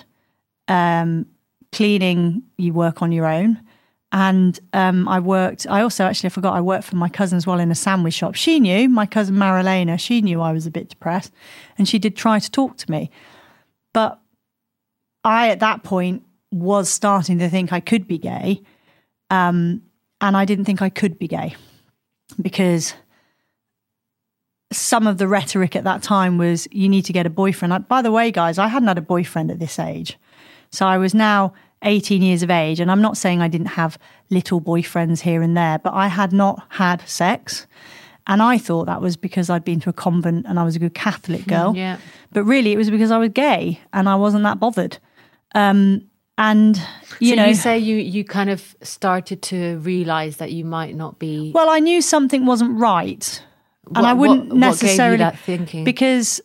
Um, 0.69 1.27
cleaning, 1.73 2.43
you 2.57 2.73
work 2.73 3.03
on 3.03 3.11
your 3.13 3.27
own. 3.27 3.61
And 4.19 4.59
um, 4.73 5.07
I 5.09 5.21
worked, 5.21 5.67
I 5.69 5.83
also 5.83 6.05
actually 6.05 6.29
I 6.29 6.31
forgot 6.31 6.55
I 6.55 6.63
worked 6.63 6.85
for 6.85 6.97
my 6.97 7.11
cousin 7.11 7.37
as 7.37 7.47
well 7.47 7.61
in 7.61 7.71
a 7.71 7.75
sandwich 7.75 8.15
shop. 8.15 8.35
She 8.35 8.59
knew, 8.59 8.89
my 8.89 9.05
cousin 9.05 9.35
Marilena, 9.35 10.01
she 10.01 10.23
knew 10.23 10.41
I 10.41 10.53
was 10.53 10.65
a 10.67 10.71
bit 10.71 10.89
depressed 10.89 11.35
and 11.77 11.87
she 11.87 11.99
did 11.99 12.17
try 12.17 12.39
to 12.39 12.51
talk 12.51 12.79
to 12.79 12.91
me. 12.91 13.11
But 13.93 14.19
I, 15.23 15.51
at 15.51 15.61
that 15.61 15.83
point, 15.83 16.23
was 16.51 16.89
starting 16.89 17.39
to 17.41 17.51
think 17.51 17.75
I 17.75 17.81
could 17.81 18.09
be 18.09 18.17
gay. 18.17 18.63
Um, 19.29 19.83
and 20.23 20.35
I 20.35 20.47
didn't 20.47 20.65
think 20.65 20.81
I 20.81 20.89
could 20.89 21.19
be 21.19 21.29
gay 21.29 21.55
because 22.41 22.95
some 24.73 25.07
of 25.07 25.19
the 25.19 25.29
rhetoric 25.29 25.77
at 25.77 25.85
that 25.85 26.03
time 26.03 26.39
was 26.39 26.67
you 26.73 26.89
need 26.89 27.05
to 27.05 27.13
get 27.13 27.27
a 27.27 27.31
boyfriend. 27.31 27.75
I- 27.75 27.79
By 27.79 28.01
the 28.01 28.11
way, 28.11 28.31
guys, 28.31 28.57
I 28.57 28.69
hadn't 28.69 28.89
had 28.89 28.97
a 28.97 29.03
boyfriend 29.03 29.51
at 29.51 29.59
this 29.59 29.79
age. 29.79 30.17
So 30.71 30.87
I 30.87 30.97
was 30.97 31.13
now 31.13 31.53
18 31.83 32.23
years 32.23 32.43
of 32.43 32.51
age. 32.51 32.81
And 32.81 32.91
I'm 32.91 33.03
not 33.03 33.17
saying 33.17 33.41
I 33.43 33.49
didn't 33.49 33.69
have 33.69 33.99
little 34.31 34.61
boyfriends 34.61 35.21
here 35.21 35.43
and 35.43 35.57
there, 35.57 35.79
but 35.79 35.93
I 35.95 36.09
had 36.09 36.33
not 36.33 36.67
had 36.71 37.07
sex. 37.09 37.67
And 38.27 38.43
I 38.43 38.59
thought 38.59 38.87
that 38.87 39.01
was 39.01 39.17
because 39.17 39.51
I'd 39.51 39.65
been 39.65 39.79
to 39.81 39.91
a 39.91 39.93
convent 39.93 40.47
and 40.49 40.59
I 40.59 40.65
was 40.65 40.75
a 40.75 40.79
good 40.81 40.95
Catholic 40.95 41.47
girl. 41.47 41.77
yeah. 41.77 41.99
But 42.33 42.43
really, 42.45 42.73
it 42.73 42.77
was 42.77 42.91
because 42.91 43.11
I 43.13 43.19
was 43.19 43.29
gay 43.31 43.81
and 43.93 44.09
I 44.09 44.17
wasn't 44.17 44.43
that 44.45 44.59
bothered. 44.59 44.99
Um, 45.55 46.03
and, 46.39 46.77
you 47.21 47.31
so 47.31 47.35
know. 47.37 47.45
you 47.47 47.55
say 47.55 47.79
you 47.79 47.97
you 47.97 48.23
kind 48.25 48.51
of 48.51 48.77
started 48.83 49.41
to 49.43 49.79
realize 49.79 50.37
that 50.37 50.53
you 50.53 50.65
might 50.67 50.95
not 50.95 51.19
be. 51.19 51.51
Well, 51.55 51.71
I 51.71 51.79
knew 51.79 52.03
something 52.03 52.45
wasn't 52.45 52.79
right, 52.79 53.43
and 53.87 53.97
What- 53.97 54.05
I 54.05 54.13
wouldn't 54.13 54.41
what- 54.41 54.49
what 54.49 54.59
necessarily 54.59 55.17
that 55.19 55.39
thinking? 55.39 55.85
because 55.85 56.43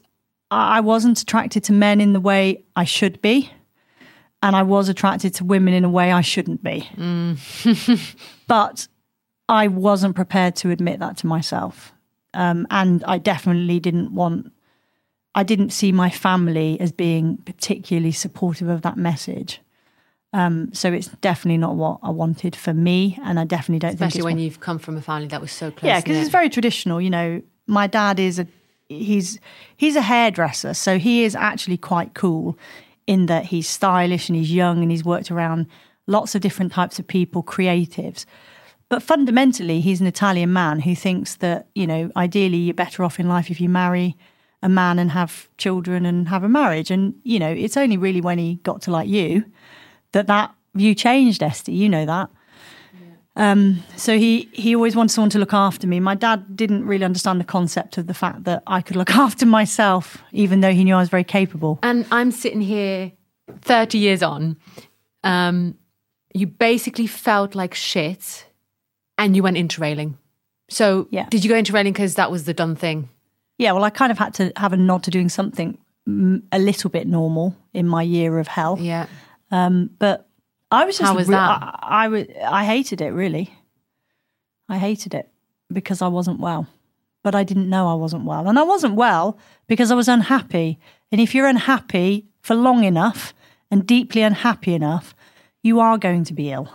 I 0.49 0.79
wasn't 0.79 1.19
attracted 1.21 1.65
to 1.65 1.73
men 1.73 1.99
in 1.99 2.13
the 2.13 2.21
way 2.21 2.63
I 2.75 2.85
should 2.85 3.21
be. 3.21 3.51
And 4.43 4.55
I 4.55 4.63
was 4.63 4.89
attracted 4.89 5.33
to 5.35 5.43
women 5.43 5.73
in 5.73 5.83
a 5.85 5.89
way 5.89 6.11
I 6.11 6.21
shouldn't 6.21 6.63
be. 6.63 6.87
but 8.47 8.87
I 9.49 9.67
wasn't 9.67 10.15
prepared 10.15 10.55
to 10.57 10.71
admit 10.71 10.99
that 10.99 11.17
to 11.17 11.27
myself. 11.27 11.93
Um, 12.33 12.65
and 12.71 13.03
I 13.05 13.17
definitely 13.17 13.79
didn't 13.79 14.13
want, 14.13 14.51
I 15.35 15.43
didn't 15.43 15.71
see 15.71 15.91
my 15.91 16.09
family 16.09 16.79
as 16.79 16.91
being 16.91 17.37
particularly 17.37 18.11
supportive 18.13 18.69
of 18.69 18.81
that 18.83 18.97
message. 18.97 19.59
Um, 20.33 20.73
so 20.73 20.93
it's 20.93 21.07
definitely 21.19 21.57
not 21.57 21.75
what 21.75 21.99
I 22.01 22.09
wanted 22.09 22.55
for 22.55 22.73
me. 22.73 23.19
And 23.23 23.37
I 23.37 23.43
definitely 23.43 23.79
don't 23.79 23.91
think 23.97 24.01
Especially 24.09 24.23
when 24.23 24.35
what- 24.37 24.43
you've 24.43 24.59
come 24.61 24.79
from 24.79 24.95
a 24.97 25.01
family 25.01 25.27
that 25.27 25.41
was 25.41 25.51
so 25.51 25.71
close. 25.71 25.87
yeah, 25.87 25.99
because 25.99 26.17
it's 26.17 26.29
very 26.29 26.49
traditional. 26.49 27.01
You 27.01 27.09
know, 27.09 27.41
my 27.67 27.87
dad 27.87 28.17
is 28.19 28.39
a 28.39 28.47
he's 28.87 29.39
he's 29.75 29.97
a 29.97 30.01
hairdresser, 30.01 30.73
so 30.73 30.97
he 30.97 31.23
is 31.25 31.35
actually 31.35 31.77
quite 31.77 32.13
cool 32.13 32.57
in 33.07 33.25
that 33.27 33.45
he's 33.45 33.67
stylish 33.67 34.29
and 34.29 34.37
he's 34.37 34.53
young 34.53 34.81
and 34.81 34.91
he's 34.91 35.03
worked 35.03 35.31
around 35.31 35.67
lots 36.07 36.35
of 36.35 36.41
different 36.41 36.71
types 36.71 36.99
of 36.99 37.07
people, 37.07 37.43
creatives. 37.43 38.25
But 38.89 39.01
fundamentally, 39.03 39.79
he's 39.79 40.01
an 40.01 40.07
Italian 40.07 40.51
man 40.51 40.81
who 40.81 40.95
thinks 40.95 41.35
that 41.35 41.67
you 41.75 41.87
know, 41.87 42.11
ideally, 42.15 42.57
you're 42.57 42.73
better 42.73 43.03
off 43.03 43.19
in 43.19 43.27
life 43.27 43.49
if 43.49 43.61
you 43.61 43.69
marry 43.69 44.17
a 44.61 44.69
man 44.69 44.99
and 44.99 45.11
have 45.11 45.47
children 45.57 46.05
and 46.05 46.27
have 46.29 46.43
a 46.43 46.49
marriage. 46.49 46.91
And 46.91 47.15
you 47.23 47.39
know, 47.39 47.51
it's 47.51 47.77
only 47.77 47.97
really 47.97 48.21
when 48.21 48.37
he 48.37 48.55
got 48.63 48.81
to 48.83 48.91
like 48.91 49.07
you 49.07 49.45
that 50.11 50.27
that 50.27 50.53
view 50.75 50.93
changed, 50.95 51.41
Esty. 51.41 51.73
You 51.73 51.89
know 51.89 52.05
that. 52.05 52.29
Um, 53.35 53.83
so 53.95 54.17
he 54.17 54.49
he 54.51 54.75
always 54.75 54.95
wanted 54.95 55.11
someone 55.13 55.29
to 55.31 55.39
look 55.39 55.53
after 55.53 55.87
me. 55.87 55.99
My 55.99 56.15
dad 56.15 56.55
didn't 56.55 56.85
really 56.85 57.05
understand 57.05 57.39
the 57.39 57.45
concept 57.45 57.97
of 57.97 58.07
the 58.07 58.13
fact 58.13 58.43
that 58.43 58.61
I 58.67 58.81
could 58.81 58.95
look 58.97 59.11
after 59.15 59.45
myself, 59.45 60.17
even 60.33 60.59
though 60.61 60.73
he 60.73 60.83
knew 60.83 60.95
I 60.95 60.99
was 60.99 61.09
very 61.09 61.23
capable. 61.23 61.79
And 61.81 62.05
I'm 62.11 62.31
sitting 62.31 62.61
here 62.61 63.11
30 63.61 63.97
years 63.97 64.21
on. 64.21 64.57
Um, 65.23 65.75
you 66.33 66.47
basically 66.47 67.07
felt 67.07 67.55
like 67.55 67.73
shit 67.73 68.45
and 69.17 69.35
you 69.35 69.43
went 69.43 69.57
interrailing. 69.57 70.15
So, 70.69 71.07
Yeah. 71.11 71.27
did 71.29 71.43
you 71.43 71.49
go 71.49 71.55
interrailing 71.55 71.93
because 71.93 72.15
that 72.15 72.31
was 72.31 72.45
the 72.45 72.53
done 72.53 72.75
thing? 72.75 73.09
Yeah, 73.57 73.73
well, 73.73 73.83
I 73.83 73.89
kind 73.91 74.11
of 74.11 74.17
had 74.17 74.33
to 74.35 74.51
have 74.55 74.73
a 74.73 74.77
nod 74.77 75.03
to 75.03 75.11
doing 75.11 75.29
something 75.29 75.77
a 76.51 76.57
little 76.59 76.89
bit 76.89 77.07
normal 77.07 77.55
in 77.73 77.87
my 77.87 78.01
year 78.01 78.39
of 78.39 78.47
hell. 78.47 78.77
Yeah. 78.79 79.05
But 79.51 80.27
I 80.71 80.85
was 80.85 80.97
just 80.97 81.07
How 81.09 81.15
was 81.15 81.27
re- 81.27 81.33
that? 81.35 81.59
I, 81.61 82.05
I 82.05 82.07
was 82.07 82.25
I 82.43 82.65
hated 82.65 83.01
it 83.01 83.09
really. 83.09 83.53
I 84.69 84.77
hated 84.77 85.13
it 85.13 85.29
because 85.71 86.01
I 86.01 86.07
wasn't 86.07 86.39
well. 86.39 86.67
But 87.23 87.35
I 87.35 87.43
didn't 87.43 87.69
know 87.69 87.87
I 87.87 87.93
wasn't 87.93 88.25
well. 88.25 88.47
And 88.47 88.57
I 88.57 88.63
wasn't 88.63 88.95
well 88.95 89.37
because 89.67 89.91
I 89.91 89.95
was 89.95 90.07
unhappy. 90.07 90.79
And 91.11 91.21
if 91.21 91.35
you're 91.35 91.45
unhappy 91.45 92.25
for 92.39 92.55
long 92.55 92.83
enough 92.83 93.33
and 93.69 93.85
deeply 93.85 94.23
unhappy 94.23 94.73
enough, 94.73 95.13
you 95.61 95.79
are 95.79 95.97
going 95.97 96.23
to 96.23 96.33
be 96.33 96.51
ill. 96.51 96.67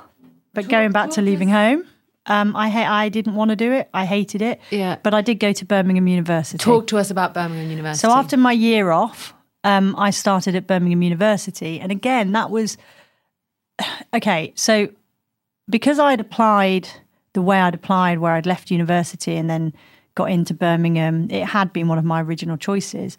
But 0.54 0.68
going 0.68 0.92
back 0.92 1.10
to 1.10 1.22
leaving 1.22 1.48
home, 1.48 1.84
um, 2.26 2.54
I 2.54 2.68
ha- 2.68 2.92
I 2.92 3.08
didn't 3.08 3.34
want 3.34 3.50
to 3.50 3.56
do 3.56 3.72
it. 3.72 3.88
I 3.92 4.04
hated 4.04 4.42
it. 4.42 4.60
Yeah. 4.70 4.96
But 5.02 5.14
I 5.14 5.20
did 5.20 5.40
go 5.40 5.52
to 5.52 5.64
Birmingham 5.64 6.06
University. 6.06 6.58
Talk 6.58 6.86
to 6.88 6.98
us 6.98 7.10
about 7.10 7.34
Birmingham 7.34 7.70
University. 7.70 8.06
So 8.06 8.12
after 8.14 8.36
my 8.36 8.52
year 8.52 8.90
off, 8.90 9.34
um, 9.64 9.94
I 9.98 10.10
started 10.10 10.54
at 10.54 10.66
Birmingham 10.66 11.02
University, 11.02 11.80
and 11.80 11.90
again, 11.90 12.32
that 12.32 12.50
was 12.50 12.76
okay. 14.14 14.52
So 14.54 14.88
because 15.68 15.98
I'd 15.98 16.20
applied 16.20 16.88
the 17.32 17.42
way 17.42 17.60
I'd 17.60 17.74
applied, 17.74 18.18
where 18.18 18.32
I'd 18.32 18.46
left 18.46 18.70
university 18.70 19.36
and 19.36 19.48
then 19.48 19.72
got 20.14 20.30
into 20.30 20.54
Birmingham, 20.54 21.30
it 21.30 21.44
had 21.44 21.72
been 21.72 21.88
one 21.88 21.98
of 21.98 22.04
my 22.04 22.22
original 22.22 22.56
choices. 22.56 23.18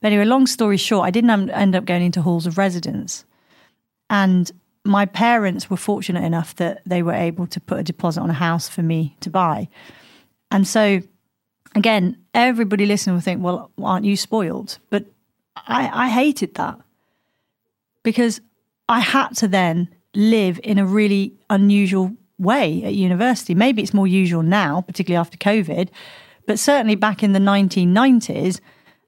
But 0.00 0.08
anyway, 0.08 0.24
long 0.24 0.46
story 0.46 0.78
short, 0.78 1.06
I 1.06 1.10
didn't 1.10 1.50
end 1.50 1.76
up 1.76 1.84
going 1.84 2.02
into 2.02 2.22
halls 2.22 2.46
of 2.46 2.56
residence, 2.56 3.24
and 4.08 4.50
my 4.84 5.04
parents 5.04 5.68
were 5.68 5.76
fortunate 5.76 6.24
enough 6.24 6.54
that 6.56 6.80
they 6.86 7.02
were 7.02 7.12
able 7.12 7.46
to 7.48 7.60
put 7.60 7.80
a 7.80 7.82
deposit 7.82 8.20
on 8.20 8.30
a 8.30 8.34
house 8.34 8.68
for 8.68 8.82
me 8.82 9.16
to 9.20 9.28
buy, 9.28 9.68
and 10.50 10.66
so 10.66 11.02
again, 11.74 12.16
everybody 12.32 12.86
listening 12.86 13.14
will 13.14 13.20
think, 13.20 13.42
well, 13.42 13.70
aren't 13.82 14.06
you 14.06 14.16
spoiled? 14.16 14.78
But 14.88 15.04
I, 15.56 16.06
I 16.06 16.08
hated 16.08 16.54
that 16.54 16.78
because 18.02 18.40
I 18.88 19.00
had 19.00 19.30
to 19.38 19.48
then 19.48 19.88
live 20.18 20.58
in 20.64 20.78
a 20.78 20.84
really 20.84 21.32
unusual 21.48 22.12
way 22.38 22.82
at 22.84 22.94
university. 22.94 23.54
Maybe 23.54 23.82
it's 23.82 23.94
more 23.94 24.06
usual 24.06 24.42
now, 24.42 24.82
particularly 24.82 25.20
after 25.20 25.38
COVID, 25.38 25.88
but 26.46 26.58
certainly 26.58 26.96
back 26.96 27.22
in 27.22 27.32
the 27.32 27.38
1990s, 27.38 28.60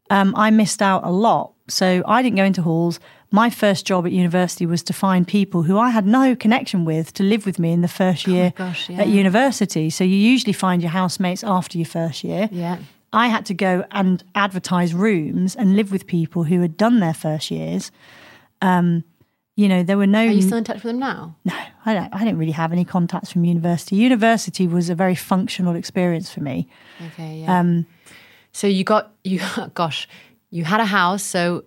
um, 0.09 0.35
I 0.37 0.51
missed 0.51 0.81
out 0.81 1.05
a 1.05 1.11
lot. 1.11 1.53
So 1.69 2.03
I 2.07 2.23
didn't 2.23 2.37
go 2.37 2.45
into 2.45 2.63
halls. 2.63 3.01
My 3.33 3.51
first 3.51 3.87
job 3.87 4.07
at 4.07 4.13
university 4.13 4.67
was 4.67 4.83
to 4.85 4.93
find 4.93 5.27
people 5.27 5.63
who 5.63 5.79
I 5.79 5.91
had 5.91 6.07
no 6.07 6.35
connection 6.37 6.85
with 6.85 7.13
to 7.15 7.23
live 7.23 7.45
with 7.45 7.59
me 7.59 7.73
in 7.73 7.81
the 7.81 7.89
first 7.89 8.27
year 8.27 8.53
gosh, 8.57 8.89
yeah. 8.89 9.03
at 9.03 9.09
university. 9.09 9.91
So 9.91 10.05
you 10.05 10.17
usually 10.17 10.53
find 10.53 10.83
your 10.83 10.91
housemates 10.91 11.45
after 11.45 11.79
your 11.79 11.87
first 11.87 12.25
year. 12.25 12.49
Yeah. 12.53 12.79
I 13.13 13.29
had 13.29 13.47
to 13.47 13.55
go 13.55 13.85
and 13.91 14.23
advertise 14.35 14.95
rooms 14.95 15.57
and 15.57 15.75
live 15.75 15.91
with 15.91 16.07
people 16.07 16.45
who 16.45 16.61
had 16.61 16.77
done 16.77 17.01
their 17.01 17.15
first 17.15 17.51
years. 17.51 17.91
Um, 18.63 19.05
you 19.61 19.69
know, 19.69 19.83
there 19.83 19.99
were 19.99 20.07
no. 20.07 20.21
Are 20.21 20.31
you 20.31 20.41
still 20.41 20.57
in 20.57 20.65
touch 20.65 20.77
with 20.77 20.85
them 20.85 20.99
now? 20.99 21.37
no, 21.45 21.55
I 21.85 21.93
don't. 21.93 22.15
I 22.15 22.21
didn't 22.21 22.39
really 22.39 22.53
have 22.53 22.73
any 22.73 22.83
contacts 22.83 23.31
from 23.31 23.45
university. 23.45 23.97
University 23.97 24.67
was 24.67 24.89
a 24.89 24.95
very 24.95 25.15
functional 25.15 25.75
experience 25.75 26.33
for 26.33 26.41
me. 26.41 26.67
Okay, 27.09 27.41
yeah. 27.41 27.61
Um, 27.61 27.85
so 28.53 28.67
you 28.67 28.85
got 28.85 29.13
you 29.23 29.39
gosh, 29.75 30.09
you 30.49 30.65
had 30.65 30.81
a 30.81 30.87
house, 30.87 31.23
so 31.23 31.65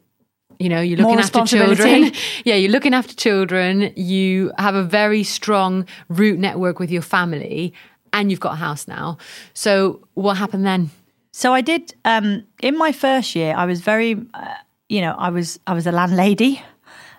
you 0.57 0.69
know, 0.69 0.81
you're 0.81 0.97
looking 0.97 1.19
after 1.19 1.45
children. 1.45 2.12
yeah, 2.45 2.55
you're 2.55 2.71
looking 2.71 2.95
after 2.95 3.13
children. 3.13 3.93
You 3.95 4.51
have 4.57 4.73
a 4.73 4.83
very 4.83 5.23
strong 5.23 5.85
root 6.09 6.39
network 6.39 6.79
with 6.79 6.89
your 6.89 7.03
family, 7.03 7.75
and 8.12 8.31
you've 8.31 8.39
got 8.39 8.53
a 8.53 8.57
house 8.67 8.88
now. 8.88 9.19
So 9.53 10.07
what 10.15 10.38
happened 10.38 10.65
then? 10.65 10.89
So 11.31 11.53
I 11.53 11.62
did. 11.62 11.93
Um, 12.05 12.43
in 12.59 12.75
my 12.75 12.91
first 12.91 13.35
year, 13.35 13.53
I 13.55 13.65
was 13.65 13.81
very, 13.81 14.15
uh, 14.33 14.55
you 14.89 15.01
know, 15.01 15.13
I 15.15 15.29
was 15.29 15.59
I 15.67 15.75
was 15.75 15.85
a 15.85 15.91
landlady, 15.91 16.59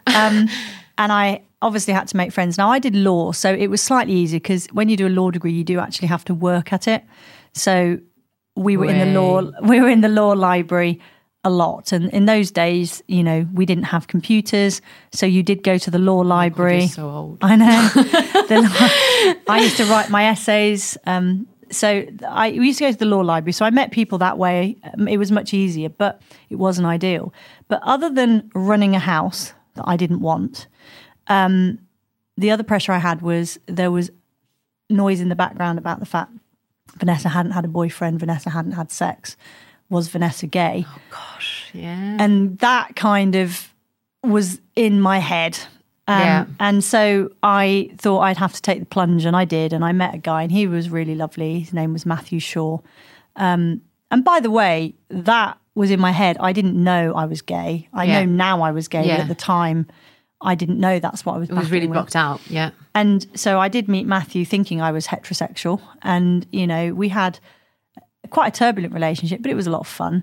um, 0.06 0.48
and 0.98 1.12
I 1.12 1.42
obviously 1.62 1.94
had 1.94 2.08
to 2.08 2.16
make 2.16 2.32
friends. 2.32 2.58
Now 2.58 2.70
I 2.70 2.78
did 2.78 2.94
law, 2.94 3.32
so 3.32 3.52
it 3.52 3.68
was 3.68 3.82
slightly 3.82 4.12
easier 4.14 4.40
because 4.40 4.66
when 4.72 4.88
you 4.88 4.96
do 4.96 5.06
a 5.06 5.14
law 5.20 5.30
degree, 5.30 5.52
you 5.52 5.64
do 5.64 5.78
actually 5.78 6.08
have 6.08 6.24
to 6.26 6.34
work 6.34 6.72
at 6.72 6.86
it. 6.86 7.04
So 7.52 7.98
we 8.56 8.76
were 8.76 8.86
in 8.86 8.98
the 8.98 9.20
law. 9.20 9.50
We 9.62 9.80
were 9.80 9.88
in 9.88 10.00
the 10.00 10.08
law 10.08 10.32
library 10.32 11.00
a 11.46 11.50
lot, 11.50 11.92
and 11.92 12.10
in 12.10 12.24
those 12.26 12.50
days, 12.50 13.02
you 13.06 13.22
know, 13.22 13.46
we 13.52 13.66
didn't 13.66 13.84
have 13.84 14.06
computers, 14.06 14.80
so 15.12 15.26
you 15.26 15.42
did 15.42 15.62
go 15.62 15.78
to 15.78 15.90
the 15.90 15.98
law 15.98 16.20
library. 16.20 16.80
You're 16.80 16.88
so 16.88 17.10
old. 17.10 17.38
I 17.42 17.56
know. 17.56 17.90
The 18.44 19.40
I 19.48 19.60
used 19.62 19.78
to 19.78 19.84
write 19.86 20.10
my 20.10 20.26
essays. 20.26 20.98
Um, 21.06 21.46
so 21.70 22.04
I 22.28 22.50
we 22.50 22.66
used 22.66 22.78
to 22.78 22.84
go 22.84 22.92
to 22.92 22.98
the 22.98 23.06
law 23.06 23.20
library. 23.20 23.52
So 23.52 23.64
I 23.64 23.70
met 23.70 23.90
people 23.90 24.18
that 24.18 24.36
way. 24.36 24.76
Um, 24.92 25.08
It 25.08 25.16
was 25.16 25.30
much 25.32 25.54
easier, 25.54 25.88
but 25.88 26.20
it 26.50 26.56
wasn't 26.56 26.86
ideal. 26.86 27.32
But 27.68 27.80
other 27.82 28.10
than 28.10 28.50
running 28.54 28.94
a 28.94 28.98
house 28.98 29.54
that 29.74 29.84
I 29.86 29.96
didn't 29.96 30.20
want, 30.20 30.66
um, 31.28 31.78
the 32.36 32.50
other 32.50 32.62
pressure 32.64 32.92
I 32.92 32.98
had 32.98 33.22
was 33.22 33.58
there 33.66 33.90
was 33.90 34.10
noise 34.90 35.20
in 35.20 35.28
the 35.28 35.36
background 35.36 35.78
about 35.78 36.00
the 36.00 36.06
fact 36.06 36.32
Vanessa 36.98 37.28
hadn't 37.28 37.52
had 37.52 37.64
a 37.64 37.68
boyfriend, 37.68 38.20
Vanessa 38.20 38.50
hadn't 38.50 38.72
had 38.72 38.90
sex. 38.90 39.36
Was 39.90 40.08
Vanessa 40.08 40.46
gay? 40.46 40.84
Oh, 40.88 40.98
Gosh, 41.10 41.70
yeah. 41.72 42.16
and 42.18 42.58
that 42.58 42.96
kind 42.96 43.34
of 43.36 43.72
was 44.22 44.60
in 44.74 45.00
my 45.00 45.18
head. 45.18 45.58
Um, 46.08 46.18
Yeah. 46.20 46.46
And 46.58 46.82
so 46.84 47.30
I 47.42 47.90
thought 47.98 48.20
I'd 48.20 48.38
have 48.38 48.52
to 48.54 48.62
take 48.62 48.80
the 48.80 48.86
plunge, 48.86 49.24
and 49.24 49.36
I 49.36 49.44
did. 49.44 49.72
And 49.72 49.84
I 49.84 49.92
met 49.92 50.14
a 50.14 50.18
guy, 50.18 50.42
and 50.42 50.50
he 50.52 50.66
was 50.66 50.88
really 50.90 51.14
lovely. 51.14 51.60
His 51.60 51.72
name 51.72 51.92
was 51.92 52.04
Matthew 52.06 52.40
Shaw. 52.40 52.78
Um, 53.36 53.82
and 54.10 54.24
by 54.24 54.40
the 54.40 54.50
way, 54.50 54.94
that 55.08 55.58
was 55.74 55.90
in 55.90 55.98
my 56.00 56.12
head. 56.12 56.36
I 56.40 56.52
didn't 56.52 56.82
know 56.82 57.14
I 57.14 57.26
was 57.26 57.42
gay. 57.42 57.88
I 57.92 58.04
Yeah. 58.04 58.20
know 58.20 58.26
now 58.26 58.62
I 58.62 58.70
was 58.70 58.88
gay, 58.88 59.06
Yeah. 59.06 59.16
but 59.16 59.22
at 59.22 59.28
the 59.28 59.34
time, 59.34 59.86
I 60.40 60.54
didn't 60.54 60.78
know 60.78 60.98
that's 60.98 61.24
what 61.24 61.34
I 61.34 61.38
was. 61.38 61.48
it 61.50 61.54
was 61.54 61.70
really 61.70 61.86
with. 61.86 61.94
blocked 61.94 62.16
out. 62.16 62.40
Yeah. 62.50 62.70
And 62.94 63.26
so 63.34 63.58
I 63.58 63.68
did 63.68 63.88
meet 63.88 64.06
Matthew 64.06 64.44
thinking 64.44 64.80
I 64.82 64.92
was 64.92 65.06
heterosexual. 65.06 65.80
And, 66.02 66.46
you 66.52 66.66
know, 66.66 66.92
we 66.94 67.08
had 67.08 67.38
quite 68.30 68.48
a 68.48 68.58
turbulent 68.58 68.92
relationship, 68.94 69.42
but 69.42 69.50
it 69.50 69.54
was 69.54 69.66
a 69.66 69.70
lot 69.70 69.80
of 69.80 69.86
fun. 69.88 70.22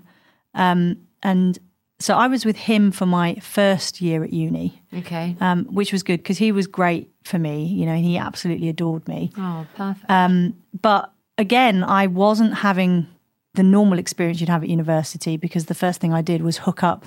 Um, 0.54 0.98
and 1.22 1.58
so 1.98 2.14
I 2.16 2.26
was 2.28 2.44
with 2.44 2.56
him 2.56 2.92
for 2.92 3.06
my 3.06 3.34
first 3.36 4.00
year 4.00 4.22
at 4.24 4.32
uni, 4.32 4.82
Okay. 4.94 5.36
um, 5.40 5.64
which 5.66 5.92
was 5.92 6.02
good 6.02 6.18
because 6.18 6.38
he 6.38 6.50
was 6.52 6.66
great 6.66 7.10
for 7.24 7.38
me, 7.38 7.64
you 7.66 7.86
know, 7.86 7.94
he 7.96 8.16
absolutely 8.18 8.68
adored 8.68 9.06
me. 9.08 9.30
oh, 9.36 9.66
perfect. 9.76 10.54
But 10.80 11.12
again, 11.38 11.84
I 11.84 12.06
wasn't 12.08 12.54
having 12.54 13.06
the 13.54 13.62
normal 13.62 13.98
experience 13.98 14.40
you'd 14.40 14.48
have 14.48 14.62
at 14.62 14.68
university 14.68 15.36
because 15.36 15.66
the 15.66 15.74
first 15.74 16.00
thing 16.00 16.12
I 16.12 16.22
did 16.22 16.42
was 16.42 16.58
hook 16.58 16.82
up 16.82 17.06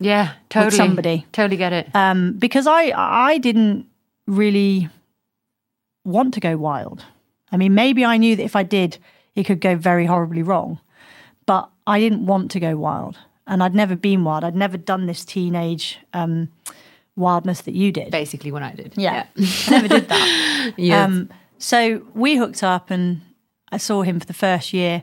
yeah, 0.00 0.32
totally. 0.48 0.76
somebody. 0.76 1.26
Totally 1.32 1.56
get 1.56 1.72
it. 1.72 1.88
um, 1.94 2.32
because 2.38 2.66
I 2.66 2.92
I 2.96 3.38
didn't 3.38 3.86
really 4.26 4.88
want 6.04 6.34
to 6.34 6.40
go 6.40 6.56
wild. 6.56 7.04
I 7.52 7.56
mean, 7.56 7.74
maybe 7.74 8.04
I 8.04 8.16
knew 8.16 8.34
that 8.36 8.42
if 8.42 8.56
I 8.56 8.62
did, 8.64 8.98
it 9.34 9.44
could 9.44 9.60
go 9.60 9.76
very 9.76 10.06
horribly 10.06 10.42
wrong, 10.42 10.80
but 11.46 11.70
I 11.86 12.00
didn't 12.00 12.26
want 12.26 12.50
to 12.52 12.60
go 12.60 12.76
wild, 12.76 13.18
and 13.46 13.62
I'd 13.62 13.74
never 13.74 13.94
been 13.94 14.24
wild. 14.24 14.42
I'd 14.44 14.56
never 14.56 14.76
done 14.76 15.06
this 15.06 15.24
teenage 15.24 15.98
um, 16.12 16.48
wildness 17.16 17.60
that 17.62 17.74
you 17.74 17.92
did. 17.92 18.10
Basically, 18.10 18.50
what 18.50 18.62
I 18.62 18.72
did. 18.72 18.94
Yeah, 18.96 19.26
I 19.36 19.70
never 19.70 19.88
did 19.88 20.08
that. 20.08 20.50
Yeah. 20.76 21.04
Um, 21.04 21.28
so 21.58 22.02
we 22.14 22.36
hooked 22.36 22.62
up, 22.62 22.90
and 22.90 23.20
I 23.70 23.76
saw 23.76 24.02
him 24.02 24.18
for 24.18 24.26
the 24.26 24.34
first 24.34 24.72
year, 24.72 25.02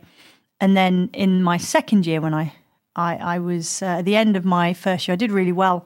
and 0.61 0.77
then 0.77 1.09
in 1.11 1.43
my 1.43 1.57
second 1.57 2.05
year, 2.05 2.21
when 2.21 2.33
I 2.33 2.53
I, 2.95 3.15
I 3.15 3.39
was 3.39 3.81
uh, 3.81 3.99
at 3.99 4.05
the 4.05 4.15
end 4.15 4.37
of 4.37 4.45
my 4.45 4.73
first 4.73 5.07
year, 5.07 5.13
I 5.13 5.17
did 5.17 5.31
really 5.31 5.51
well 5.51 5.85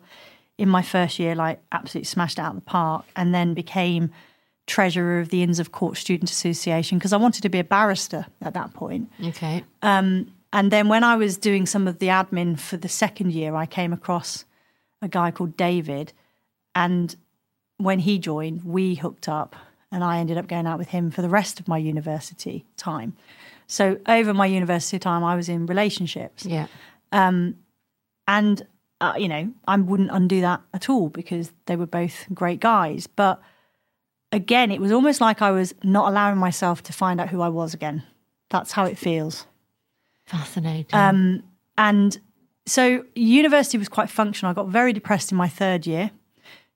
in 0.57 0.69
my 0.69 0.81
first 0.81 1.17
year, 1.19 1.35
like 1.35 1.59
absolutely 1.71 2.05
smashed 2.05 2.39
out 2.39 2.49
of 2.49 2.55
the 2.55 2.61
park, 2.61 3.05
and 3.15 3.33
then 3.33 3.53
became 3.53 4.11
treasurer 4.67 5.19
of 5.19 5.29
the 5.29 5.43
Inns 5.43 5.59
of 5.59 5.71
Court 5.71 5.97
Student 5.97 6.29
Association 6.29 6.97
because 6.97 7.13
I 7.13 7.17
wanted 7.17 7.41
to 7.43 7.49
be 7.49 7.59
a 7.59 7.63
barrister 7.63 8.25
at 8.41 8.53
that 8.53 8.73
point. 8.73 9.09
okay. 9.23 9.63
And 10.55 10.71
then 10.71 10.87
when 10.87 11.03
I 11.03 11.17
was 11.17 11.35
doing 11.37 11.65
some 11.65 11.85
of 11.85 11.99
the 11.99 12.07
admin 12.07 12.57
for 12.57 12.77
the 12.77 12.87
second 12.87 13.33
year, 13.33 13.55
I 13.55 13.65
came 13.65 13.91
across 13.91 14.45
a 15.01 15.09
guy 15.09 15.29
called 15.29 15.57
David. 15.57 16.13
And 16.73 17.13
when 17.75 17.99
he 17.99 18.17
joined, 18.17 18.63
we 18.63 18.95
hooked 18.95 19.27
up 19.27 19.57
and 19.91 20.01
I 20.01 20.19
ended 20.19 20.37
up 20.37 20.47
going 20.47 20.65
out 20.65 20.79
with 20.79 20.87
him 20.87 21.11
for 21.11 21.21
the 21.21 21.29
rest 21.29 21.59
of 21.59 21.67
my 21.67 21.77
university 21.77 22.65
time. 22.77 23.17
So 23.67 23.99
over 24.07 24.33
my 24.33 24.45
university 24.45 24.99
time, 24.99 25.23
I 25.23 25.35
was 25.35 25.49
in 25.49 25.65
relationships. 25.65 26.45
yeah. 26.45 26.67
And, 28.27 28.65
uh, 29.01 29.13
you 29.17 29.27
know, 29.27 29.51
I 29.67 29.77
wouldn't 29.77 30.09
undo 30.11 30.41
that 30.41 30.61
at 30.73 30.89
all 30.89 31.09
because 31.09 31.51
they 31.65 31.75
were 31.75 31.85
both 31.85 32.25
great 32.33 32.59
guys. 32.59 33.07
But 33.07 33.41
again, 34.31 34.71
it 34.71 34.81
was 34.81 34.91
almost 34.91 35.21
like 35.21 35.41
I 35.41 35.51
was 35.51 35.73
not 35.83 36.09
allowing 36.09 36.37
myself 36.37 36.83
to 36.83 36.93
find 36.93 37.21
out 37.21 37.29
who 37.29 37.41
I 37.41 37.49
was 37.49 37.73
again. 37.73 38.03
That's 38.49 38.71
how 38.71 38.85
it 38.85 38.97
feels. 38.97 39.45
Fascinating. 40.25 40.87
Um, 40.93 41.43
and 41.77 42.19
so 42.65 43.05
university 43.15 43.77
was 43.77 43.89
quite 43.89 44.09
functional. 44.09 44.51
I 44.51 44.53
got 44.53 44.67
very 44.67 44.93
depressed 44.93 45.31
in 45.31 45.37
my 45.37 45.47
third 45.47 45.85
year 45.85 46.11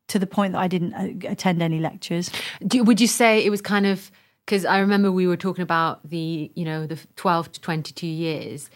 to 0.07 0.19
the 0.19 0.27
point 0.27 0.53
that 0.53 0.59
I 0.59 0.67
didn't 0.67 0.93
uh, 0.93 1.29
attend 1.29 1.61
any 1.61 1.79
lectures. 1.79 2.31
Do, 2.65 2.83
would 2.83 2.99
you 2.99 3.07
say 3.07 3.43
it 3.43 3.49
was 3.49 3.61
kind 3.61 3.85
of 3.85 4.11
because 4.49 4.65
I 4.65 4.79
remember 4.79 5.11
we 5.11 5.27
were 5.27 5.37
talking 5.37 5.61
about 5.61 6.09
the 6.09 6.51
you 6.55 6.65
know 6.65 6.87
the 6.87 6.99
twelve 7.15 7.51
to 7.51 7.61
twenty 7.61 7.93
two 7.93 8.07
years. 8.07 8.71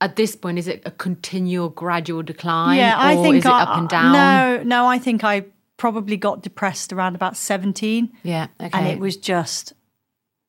At 0.00 0.14
this 0.14 0.36
point, 0.36 0.58
is 0.58 0.68
it 0.68 0.82
a 0.84 0.90
continual, 0.92 1.68
gradual 1.70 2.22
decline? 2.22 2.78
yeah, 2.78 2.96
I 2.96 3.16
or 3.16 3.22
think 3.24 3.36
is 3.36 3.44
it 3.44 3.50
I, 3.50 3.62
up 3.62 3.78
and 3.78 3.88
down. 3.88 4.12
No, 4.12 4.62
no, 4.62 4.86
I 4.86 4.98
think 4.98 5.24
I 5.24 5.46
probably 5.78 6.16
got 6.16 6.42
depressed 6.42 6.92
around 6.92 7.14
about 7.16 7.36
17 7.36 8.12
Yeah. 8.22 8.46
Okay. 8.60 8.70
and 8.72 8.86
it 8.86 8.98
was 8.98 9.16
just 9.16 9.72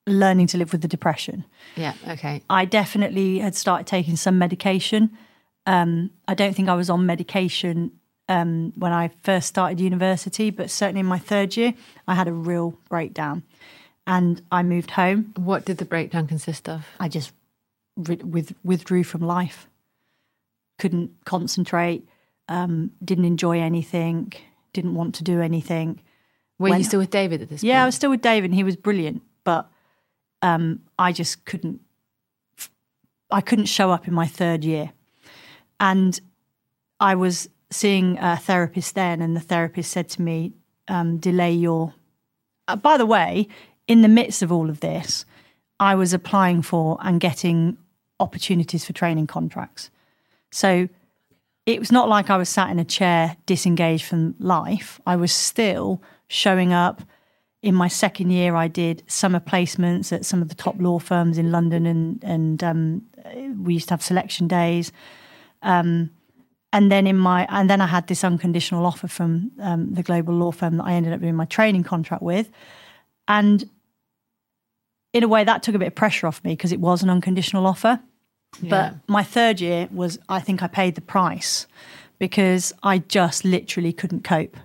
learning 0.06 0.46
to 0.48 0.58
live 0.58 0.72
with 0.72 0.82
the 0.82 0.88
depression. 0.88 1.44
Yeah. 1.76 1.94
Okay. 2.08 2.42
I 2.48 2.66
definitely 2.66 3.38
had 3.38 3.54
started 3.54 3.86
taking 3.86 4.16
some 4.16 4.38
medication. 4.38 5.10
Um, 5.66 6.10
I 6.26 6.34
don't 6.34 6.54
think 6.54 6.68
I 6.68 6.74
was 6.74 6.88
on 6.88 7.04
medication 7.06 7.92
um, 8.28 8.72
when 8.76 8.92
I 8.92 9.10
first 9.22 9.48
started 9.48 9.80
university, 9.80 10.50
but 10.50 10.70
certainly 10.70 11.00
in 11.00 11.06
my 11.06 11.18
third 11.18 11.56
year, 11.56 11.74
I 12.06 12.14
had 12.14 12.28
a 12.28 12.32
real 12.32 12.78
breakdown. 12.88 13.42
And 14.08 14.42
I 14.50 14.62
moved 14.62 14.90
home. 14.92 15.32
What 15.36 15.64
did 15.66 15.76
the 15.78 15.84
breakdown 15.84 16.26
consist 16.26 16.68
of? 16.68 16.86
I 16.98 17.08
just 17.08 17.32
with, 17.96 18.54
withdrew 18.64 19.04
from 19.04 19.20
life. 19.20 19.68
Couldn't 20.78 21.10
concentrate. 21.24 22.08
Um, 22.48 22.92
didn't 23.04 23.26
enjoy 23.26 23.60
anything. 23.60 24.32
Didn't 24.72 24.94
want 24.94 25.14
to 25.16 25.24
do 25.24 25.40
anything. 25.42 26.00
Were 26.58 26.70
When- 26.70 26.78
you 26.78 26.84
still 26.84 27.00
with 27.00 27.10
David 27.10 27.42
at 27.42 27.50
this 27.50 27.60
point? 27.60 27.68
Yeah, 27.68 27.82
I 27.82 27.86
was 27.86 27.94
still 27.94 28.10
with 28.10 28.22
David, 28.22 28.50
and 28.50 28.54
he 28.54 28.64
was 28.64 28.76
brilliant, 28.76 29.22
but 29.44 29.70
um, 30.42 30.80
I 30.98 31.12
just 31.12 31.44
couldn't. 31.44 31.80
I 33.30 33.42
couldn't 33.42 33.66
show 33.66 33.90
up 33.90 34.08
in 34.08 34.14
my 34.14 34.26
third 34.26 34.64
year, 34.64 34.92
and 35.78 36.18
I 36.98 37.14
was 37.14 37.48
seeing 37.70 38.16
a 38.18 38.36
therapist 38.38 38.94
then, 38.94 39.20
and 39.20 39.36
the 39.36 39.40
therapist 39.40 39.90
said 39.90 40.08
to 40.10 40.22
me, 40.22 40.52
um, 40.88 41.18
"Delay 41.18 41.52
your." 41.52 41.92
Uh, 42.66 42.76
by 42.76 42.96
the 42.96 43.06
way, 43.06 43.48
in 43.88 44.02
the 44.02 44.08
midst 44.08 44.42
of 44.42 44.52
all 44.52 44.70
of 44.70 44.80
this, 44.80 45.24
I 45.80 45.94
was 45.94 46.12
applying 46.12 46.62
for 46.62 46.98
and 47.00 47.18
getting 47.18 47.78
opportunities 48.20 48.84
for 48.84 48.92
training 48.92 49.26
contracts. 49.26 49.90
So 50.50 50.88
it 51.66 51.78
was 51.78 51.90
not 51.90 52.08
like 52.08 52.30
I 52.30 52.36
was 52.36 52.48
sat 52.48 52.70
in 52.70 52.78
a 52.78 52.84
chair 52.84 53.36
disengaged 53.46 54.04
from 54.04 54.34
life. 54.38 55.00
I 55.06 55.16
was 55.16 55.32
still 55.32 56.02
showing 56.28 56.72
up. 56.72 57.02
In 57.60 57.74
my 57.74 57.88
second 57.88 58.30
year, 58.30 58.54
I 58.54 58.68
did 58.68 59.02
summer 59.08 59.40
placements 59.40 60.12
at 60.12 60.24
some 60.24 60.40
of 60.40 60.48
the 60.48 60.54
top 60.54 60.76
law 60.78 61.00
firms 61.00 61.38
in 61.38 61.50
London, 61.50 61.86
and 61.86 62.22
and 62.22 62.62
um, 62.62 63.02
we 63.64 63.74
used 63.74 63.88
to 63.88 63.94
have 63.94 64.02
selection 64.02 64.46
days. 64.46 64.92
Um, 65.62 66.10
and 66.72 66.92
then 66.92 67.06
in 67.06 67.18
my 67.18 67.46
and 67.50 67.68
then 67.68 67.80
I 67.80 67.86
had 67.86 68.06
this 68.06 68.22
unconditional 68.22 68.86
offer 68.86 69.08
from 69.08 69.50
um, 69.58 69.92
the 69.92 70.04
global 70.04 70.34
law 70.34 70.52
firm 70.52 70.76
that 70.76 70.84
I 70.84 70.92
ended 70.92 71.12
up 71.12 71.20
doing 71.20 71.34
my 71.34 71.46
training 71.46 71.82
contract 71.82 72.22
with, 72.22 72.48
and 73.26 73.68
in 75.12 75.22
a 75.22 75.28
way 75.28 75.44
that 75.44 75.62
took 75.62 75.74
a 75.74 75.78
bit 75.78 75.88
of 75.88 75.94
pressure 75.94 76.26
off 76.26 76.42
me 76.44 76.52
because 76.52 76.72
it 76.72 76.80
was 76.80 77.02
an 77.02 77.10
unconditional 77.10 77.66
offer. 77.66 78.00
But 78.62 78.94
my 79.06 79.22
third 79.22 79.60
year 79.60 79.88
was, 79.92 80.18
I 80.28 80.40
think 80.40 80.62
I 80.62 80.66
paid 80.66 80.94
the 80.94 81.00
price 81.00 81.66
because 82.18 82.72
I 82.82 82.98
just 82.98 83.44
literally 83.44 83.92
couldn't 83.92 84.24
cope. 84.24 84.56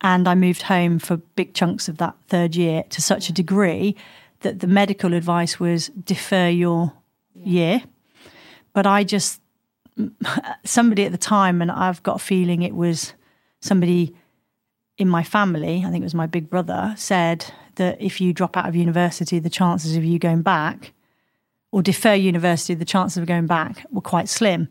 And 0.00 0.28
I 0.28 0.34
moved 0.34 0.62
home 0.62 0.98
for 0.98 1.16
big 1.16 1.54
chunks 1.54 1.88
of 1.88 1.96
that 1.98 2.14
third 2.28 2.54
year 2.56 2.84
to 2.90 3.00
such 3.00 3.28
a 3.28 3.32
degree 3.32 3.96
that 4.40 4.60
the 4.60 4.66
medical 4.66 5.14
advice 5.14 5.58
was 5.58 5.88
defer 5.88 6.48
your 6.48 6.92
year. 7.34 7.82
But 8.74 8.86
I 8.86 9.04
just, 9.04 9.40
somebody 10.64 11.04
at 11.04 11.12
the 11.12 11.18
time, 11.18 11.62
and 11.62 11.70
I've 11.70 12.02
got 12.02 12.16
a 12.16 12.24
feeling 12.24 12.62
it 12.62 12.74
was 12.74 13.14
somebody 13.60 14.14
in 14.98 15.08
my 15.08 15.22
family, 15.22 15.82
I 15.86 15.90
think 15.90 16.02
it 16.02 16.04
was 16.04 16.14
my 16.14 16.26
big 16.26 16.50
brother, 16.50 16.94
said 16.98 17.46
that 17.76 18.00
if 18.00 18.20
you 18.20 18.32
drop 18.32 18.56
out 18.56 18.68
of 18.68 18.76
university, 18.76 19.38
the 19.38 19.50
chances 19.50 19.96
of 19.96 20.04
you 20.04 20.18
going 20.18 20.42
back 20.42 20.92
or 21.72 21.82
defer 21.82 22.14
university, 22.14 22.74
the 22.74 22.84
chances 22.84 23.18
of 23.18 23.26
going 23.26 23.46
back 23.46 23.84
were 23.90 24.00
quite 24.00 24.28
slim. 24.28 24.68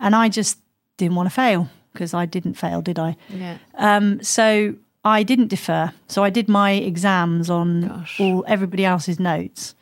And 0.00 0.14
I 0.14 0.28
just 0.28 0.58
didn't 0.96 1.16
want 1.16 1.28
to 1.28 1.34
fail 1.34 1.68
because 1.92 2.14
I 2.14 2.26
didn't 2.26 2.54
fail, 2.54 2.82
did 2.82 2.98
I? 2.98 3.16
Yeah. 3.28 3.58
Um, 3.74 4.22
so 4.22 4.74
I 5.04 5.22
didn't 5.22 5.48
defer. 5.48 5.92
So 6.08 6.22
I 6.24 6.30
did 6.30 6.48
my 6.48 6.72
exams 6.72 7.48
on 7.50 7.88
Gosh. 7.88 8.20
all 8.20 8.44
everybody 8.46 8.84
else's 8.84 9.18
notes, 9.18 9.74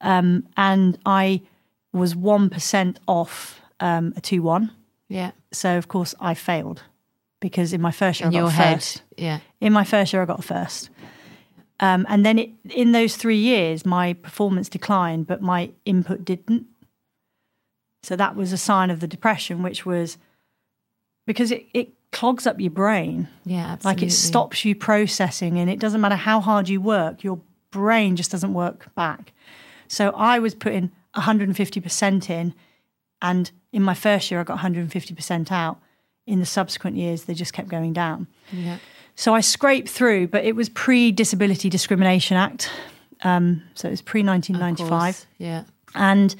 um, 0.00 0.46
and 0.56 0.98
I 1.04 1.42
was 1.92 2.14
one 2.16 2.50
percent 2.50 2.98
off 3.06 3.60
um, 3.80 4.14
a 4.16 4.20
two 4.20 4.42
one. 4.42 4.70
Yeah. 5.08 5.32
So 5.52 5.76
of 5.76 5.88
course 5.88 6.14
I 6.20 6.34
failed 6.34 6.82
because 7.40 7.72
in 7.72 7.80
my 7.80 7.90
first 7.90 8.20
year 8.20 8.28
In 8.28 8.34
I 8.34 8.38
got 8.38 8.38
your 8.38 8.48
a 8.48 8.52
head. 8.52 8.74
first. 8.76 9.02
Yeah. 9.16 9.40
In 9.60 9.72
my 9.72 9.84
first 9.84 10.12
year, 10.12 10.22
I 10.22 10.24
got 10.24 10.38
a 10.38 10.42
first. 10.42 10.88
Um, 11.80 12.06
and 12.08 12.24
then 12.24 12.38
it, 12.38 12.50
in 12.74 12.92
those 12.92 13.16
three 13.16 13.38
years, 13.38 13.86
my 13.86 14.12
performance 14.12 14.68
declined, 14.68 15.26
but 15.26 15.40
my 15.40 15.70
input 15.84 16.24
didn't. 16.24 16.66
So 18.02 18.16
that 18.16 18.36
was 18.36 18.52
a 18.52 18.58
sign 18.58 18.90
of 18.90 19.00
the 19.00 19.06
depression, 19.06 19.62
which 19.62 19.84
was 19.86 20.18
because 21.26 21.50
it, 21.50 21.66
it 21.72 21.92
clogs 22.12 22.46
up 22.46 22.60
your 22.60 22.70
brain. 22.70 23.28
Yeah. 23.44 23.72
Absolutely. 23.72 24.02
Like 24.02 24.10
it 24.10 24.14
stops 24.14 24.64
you 24.64 24.74
processing, 24.74 25.58
and 25.58 25.70
it 25.70 25.78
doesn't 25.78 26.00
matter 26.00 26.16
how 26.16 26.40
hard 26.40 26.68
you 26.68 26.80
work, 26.80 27.24
your 27.24 27.40
brain 27.70 28.14
just 28.14 28.30
doesn't 28.30 28.52
work 28.52 28.94
back. 28.94 29.32
So 29.88 30.10
I 30.10 30.38
was 30.38 30.54
putting 30.54 30.90
150% 31.16 32.30
in, 32.30 32.54
and 33.22 33.50
in 33.72 33.82
my 33.82 33.94
first 33.94 34.30
year, 34.30 34.40
I 34.40 34.44
got 34.44 34.58
150% 34.58 35.50
out. 35.50 35.80
In 36.26 36.38
the 36.38 36.46
subsequent 36.46 36.96
years, 36.96 37.24
they 37.24 37.34
just 37.34 37.52
kept 37.52 37.68
going 37.68 37.92
down. 37.92 38.28
Yeah. 38.52 38.76
So 39.20 39.34
I 39.34 39.42
scraped 39.42 39.90
through, 39.90 40.28
but 40.28 40.46
it 40.46 40.56
was 40.56 40.70
pre 40.70 41.12
Disability 41.12 41.68
Discrimination 41.68 42.38
Act. 42.38 42.70
Um, 43.22 43.62
so 43.74 43.86
it 43.86 43.90
was 43.90 44.00
pre 44.00 44.22
1995. 44.22 45.26
Yeah. 45.36 45.64
And 45.94 46.34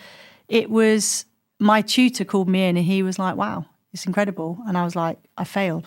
it 0.49 0.71
was 0.71 1.27
my 1.59 1.83
tutor 1.83 2.25
called 2.25 2.49
me 2.49 2.67
in 2.67 2.79
and 2.79 2.87
he 2.87 3.03
was 3.03 3.19
like, 3.19 3.37
wow, 3.37 3.67
it's 3.93 4.07
incredible. 4.07 4.57
And 4.67 4.79
I 4.79 4.85
was 4.85 4.97
like, 4.97 5.19
I 5.37 5.45
failed. 5.45 5.85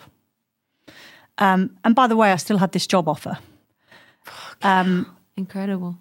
Um, 1.38 1.76
and 1.82 1.96
by 1.96 2.06
the 2.06 2.14
way, 2.14 2.30
I 2.30 2.36
still 2.36 2.58
had 2.58 2.70
this 2.70 2.86
job 2.86 3.08
offer. 3.08 3.38
Um, 4.62 5.12
Incredible. 5.36 5.96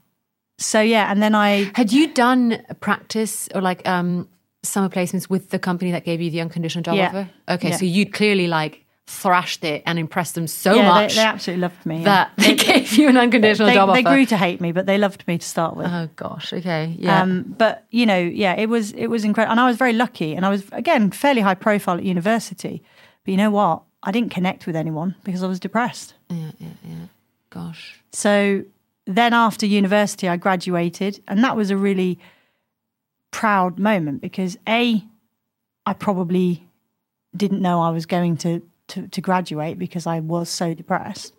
so 0.59 0.79
yeah, 0.79 1.09
and 1.11 1.23
then 1.23 1.33
I 1.33 1.71
Had 1.73 1.91
you 1.91 2.13
done 2.13 2.63
a 2.69 2.75
practice 2.75 3.49
or 3.55 3.61
like 3.61 3.87
um 3.89 4.27
summer 4.61 4.89
placements 4.89 5.27
with 5.27 5.49
the 5.49 5.57
company 5.57 5.91
that 5.91 6.05
gave 6.05 6.21
you 6.21 6.29
the 6.29 6.39
unconditional 6.39 6.83
job 6.83 6.95
Yeah. 6.97 7.07
offer? 7.07 7.29
Okay, 7.49 7.69
Yeah. 7.69 7.77
so 7.77 7.85
you'd 7.85 8.13
clearly 8.13 8.45
like 8.47 8.82
thrashed 9.05 9.65
it 9.65 9.83
and 9.85 9.99
impressed 9.99 10.35
them 10.35 10.47
so 10.47 10.73
yeah, 10.75 10.87
much 10.87 11.15
they, 11.15 11.21
they 11.21 11.27
absolutely 11.27 11.61
loved 11.61 11.85
me. 11.85 11.97
yeah. 11.97 12.03
that 12.03 12.31
they 12.37 12.55
gave 12.71 12.93
you 12.93 13.09
an 13.09 13.17
unconditional 13.17 13.67
they, 13.67 13.73
job 13.73 13.93
they 13.93 13.99
offer. 13.99 14.15
grew 14.15 14.25
to 14.25 14.37
hate 14.37 14.61
me, 14.61 14.71
but 14.71 14.85
they 14.85 14.97
loved 14.97 15.27
me 15.27 15.37
to 15.37 15.45
start 15.45 15.75
with. 15.75 15.87
oh 15.87 16.09
gosh. 16.15 16.53
Okay. 16.53 16.95
Yeah. 16.97 17.21
Um, 17.21 17.53
but 17.57 17.85
you 17.89 18.05
know, 18.05 18.17
yeah, 18.17 18.55
it 18.55 18.67
was 18.67 18.93
it 18.93 19.07
was 19.07 19.25
incredible, 19.25 19.51
and 19.51 19.59
I 19.59 19.67
was 19.67 19.77
very 19.77 19.93
lucky, 19.93 20.33
and 20.35 20.45
I 20.45 20.49
was 20.49 20.63
again 20.71 21.11
fairly 21.11 21.41
high 21.41 21.55
profile 21.55 21.97
at 21.97 22.03
university. 22.03 22.81
But 23.25 23.31
you 23.31 23.37
know 23.37 23.51
what? 23.51 23.83
I 24.01 24.11
didn't 24.11 24.31
connect 24.31 24.67
with 24.67 24.75
anyone 24.75 25.15
because 25.23 25.43
I 25.43 25.47
was 25.47 25.59
depressed. 25.59 26.13
yeah. 26.29 26.51
Yeah. 26.59 26.67
Yeah. 26.83 27.05
Gosh. 27.49 28.01
So 28.11 28.63
then 29.05 29.33
after 29.33 29.65
university, 29.65 30.27
I 30.29 30.37
graduated, 30.37 31.21
and 31.27 31.43
that 31.43 31.55
was 31.55 31.71
a 31.71 31.77
really 31.77 32.19
proud 33.31 33.79
moment 33.79 34.21
because 34.21 34.57
a, 34.67 35.03
I 35.85 35.93
probably 35.93 36.67
didn't 37.35 37.61
know 37.61 37.81
I 37.81 37.89
was 37.89 38.05
going 38.05 38.37
to 38.37 38.61
to, 38.89 39.07
to 39.07 39.21
graduate 39.21 39.77
because 39.79 40.05
I 40.07 40.19
was 40.19 40.49
so 40.49 40.73
depressed. 40.73 41.33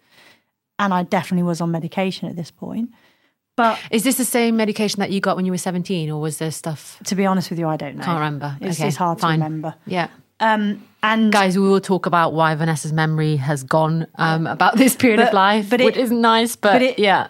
And 0.78 0.92
I 0.92 1.04
definitely 1.04 1.44
was 1.44 1.61
on 1.61 1.70
medication 1.70 2.28
at 2.28 2.37
this 2.37 2.50
point. 2.50 2.90
But 3.57 3.78
Is 3.92 4.02
this 4.02 4.16
the 4.16 4.24
same 4.24 4.57
medication 4.57 4.98
that 5.00 5.12
you 5.12 5.20
got 5.20 5.37
when 5.37 5.44
you 5.46 5.52
were 5.52 5.59
17, 5.59 6.11
or 6.11 6.20
was 6.20 6.38
there 6.38 6.50
stuff? 6.50 6.98
to 7.04 7.14
be 7.14 7.24
honest 7.24 7.50
with 7.50 7.59
you, 7.61 7.68
I 7.68 7.76
don't 7.76 7.96
know. 7.96 8.02
Can't 8.04 8.18
remember. 8.18 8.57
It's, 8.61 8.80
Okay, 8.80 8.88
it's 8.88 8.96
hard 8.96 9.20
fine. 9.20 9.38
to 9.38 9.44
remember. 9.44 9.74
Yeah. 9.87 10.09
Um, 10.40 10.83
and 11.04 11.30
Guys, 11.33 11.57
we 11.57 11.68
will 11.68 11.80
talk 11.80 12.07
about 12.07 12.33
why 12.33 12.52
Vanessa's 12.57 12.92
memory 12.92 13.37
has 13.37 13.62
gone 13.62 14.09
um, 14.16 14.48
about 14.48 14.76
this 14.76 14.96
period 14.96 15.20
of 15.20 15.33
life, 15.33 15.70
but 15.70 15.80
it- 15.80 15.85
which 15.85 15.96
isn't 15.96 16.20
nice, 16.20 16.57
but, 16.57 16.72
but 16.72 16.83
it- 16.83 16.98
yeah. 16.98 17.28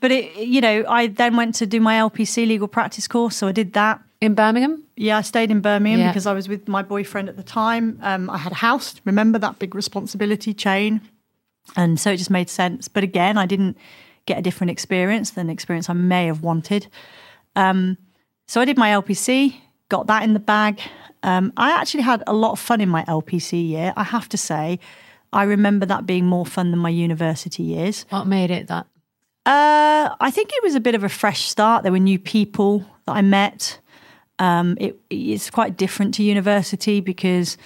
but 0.00 0.12
it, 0.12 0.36
you 0.36 0.60
know, 0.60 0.84
I 0.88 1.08
then 1.08 1.34
went 1.36 1.56
to 1.56 1.66
do 1.66 1.80
my 1.80 1.94
LPC 1.96 2.46
legal 2.46 2.68
practice 2.68 3.08
course, 3.08 3.34
so 3.34 3.48
I 3.48 3.52
did 3.52 3.72
that. 3.72 4.00
In 4.24 4.34
Birmingham? 4.34 4.82
Yeah, 4.96 5.18
I 5.18 5.20
stayed 5.20 5.50
in 5.50 5.60
Birmingham 5.60 6.00
Yeah. 6.00 6.08
because 6.08 6.26
I 6.26 6.32
was 6.32 6.48
with 6.48 6.66
my 6.66 6.82
boyfriend 6.82 7.28
at 7.28 7.36
the 7.36 7.42
time. 7.42 7.98
Um, 8.00 8.30
I 8.30 8.38
had 8.38 8.52
a 8.52 8.56
house. 8.56 8.98
Remember 9.04 9.38
that 9.38 9.58
big 9.58 9.74
responsibility 9.74 10.54
chain, 10.54 11.02
and 11.76 12.00
so 12.00 12.10
it 12.10 12.16
just 12.16 12.30
made 12.30 12.48
sense. 12.48 12.88
But 12.88 13.04
again, 13.04 13.36
I 13.36 13.44
didn't 13.44 13.76
get 14.24 14.38
a 14.38 14.42
different 14.42 14.70
experience 14.70 15.32
than 15.32 15.48
the 15.48 15.52
experience 15.52 15.90
I 15.90 15.92
may 15.92 16.24
have 16.24 16.40
wanted. 16.40 16.86
Um, 17.54 17.98
so 18.48 18.62
I 18.62 18.64
did 18.64 18.78
my 18.78 18.88
LPC, 18.88 19.56
got 19.90 20.06
that 20.06 20.22
in 20.22 20.32
the 20.32 20.40
bag. 20.40 20.80
Um, 21.22 21.52
I 21.58 21.72
actually 21.72 22.04
had 22.04 22.22
a 22.26 22.32
lot 22.32 22.52
of 22.52 22.58
fun 22.58 22.80
in 22.80 22.88
my 22.88 23.04
LPC 23.04 23.68
year. 23.68 23.92
I 23.94 24.04
have 24.04 24.30
to 24.30 24.38
say, 24.38 24.78
I 25.34 25.42
remember 25.42 25.84
that 25.84 26.06
being 26.06 26.24
more 26.24 26.46
fun 26.46 26.70
than 26.70 26.80
my 26.80 26.88
university 26.88 27.62
years. 27.62 28.06
What 28.08 28.26
made 28.26 28.50
it 28.50 28.68
that? 28.68 28.86
Uh, 29.44 30.14
I 30.18 30.30
think 30.30 30.50
it 30.54 30.62
was 30.62 30.74
a 30.74 30.80
bit 30.80 30.94
of 30.94 31.04
a 31.04 31.10
fresh 31.10 31.42
start. 31.46 31.82
There 31.82 31.92
were 31.92 31.98
new 31.98 32.18
people 32.18 32.86
that 33.06 33.16
I 33.16 33.20
met. 33.20 33.80
Um, 34.38 34.76
it, 34.80 34.98
it's 35.10 35.50
quite 35.50 35.76
different 35.76 36.14
to 36.14 36.22
university 36.22 37.00
because 37.00 37.56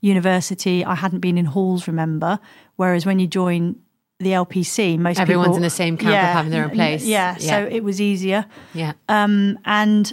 university, 0.00 0.84
I 0.84 0.94
hadn't 0.94 1.20
been 1.20 1.38
in 1.38 1.46
halls, 1.46 1.86
remember? 1.86 2.38
Whereas 2.76 3.06
when 3.06 3.18
you 3.18 3.26
join 3.26 3.76
the 4.20 4.30
LPC, 4.30 4.98
most 4.98 5.18
Everyone's 5.20 5.48
people, 5.48 5.56
in 5.56 5.62
the 5.62 5.70
same 5.70 5.96
camp 5.96 6.10
of 6.10 6.32
having 6.32 6.50
their 6.50 6.64
own 6.64 6.70
place. 6.70 7.04
Yeah, 7.04 7.36
so 7.36 7.66
it 7.70 7.84
was 7.84 8.00
easier. 8.00 8.46
Yeah. 8.74 8.92
Um, 9.08 9.58
and 9.64 10.12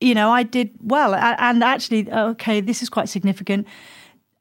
you 0.00 0.14
know, 0.14 0.30
I 0.30 0.42
did 0.42 0.70
well. 0.82 1.14
And 1.14 1.62
actually, 1.62 2.10
okay, 2.10 2.60
this 2.60 2.82
is 2.82 2.88
quite 2.88 3.08
significant. 3.08 3.66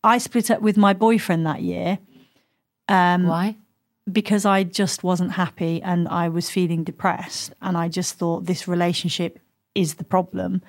I 0.03 0.17
split 0.17 0.49
up 0.49 0.61
with 0.61 0.75
my 0.77 0.93
boyfriend 0.93 1.45
that 1.45 1.61
year 1.61 1.99
Um, 2.89 3.27
Why? 3.27 3.55
because 4.11 4.43
I 4.45 4.63
just 4.63 5.03
wasn't 5.03 5.33
happy 5.33 5.79
and 5.83 6.07
I 6.07 6.27
was 6.29 6.49
feeling 6.49 6.83
depressed. 6.83 7.53
And 7.61 7.77
I 7.77 7.87
just 7.87 8.15
thought 8.15 8.45
this 8.45 8.67
relationship 8.67 9.39
is 9.75 9.95
the 9.95 10.03
problem. 10.03 10.63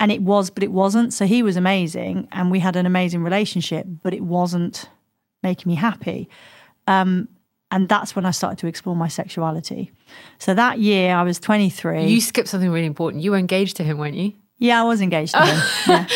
And 0.00 0.10
it 0.12 0.22
was, 0.22 0.50
but 0.50 0.62
it 0.62 0.72
wasn't. 0.72 1.12
So 1.14 1.26
he 1.26 1.42
was 1.42 1.56
amazing 1.56 2.28
and 2.32 2.50
we 2.50 2.58
had 2.58 2.76
an 2.76 2.84
amazing 2.86 3.22
relationship, 3.22 3.86
but 4.02 4.12
it 4.12 4.22
wasn't 4.22 4.88
making 5.42 5.70
me 5.70 5.76
happy. 5.76 6.28
Um, 6.86 7.28
and 7.70 7.88
that's 7.88 8.14
when 8.14 8.26
I 8.26 8.30
started 8.30 8.58
to 8.58 8.66
explore 8.66 8.94
my 8.96 9.08
sexuality. 9.08 9.90
So 10.38 10.54
that 10.54 10.78
year 10.78 11.14
I 11.14 11.22
was 11.22 11.38
23. 11.38 12.06
You 12.06 12.20
skipped 12.20 12.48
something 12.48 12.70
really 12.70 12.86
important. 12.86 13.22
You 13.22 13.30
were 13.32 13.36
engaged 13.38 13.76
to 13.76 13.84
him, 13.84 13.98
weren't 13.98 14.16
you? 14.16 14.32
yeah, 14.58 14.80
I 14.80 14.84
was 14.84 15.00
engaged 15.00 15.34
to 15.34 15.44
him. 15.44 15.60
Yeah. 15.86 16.06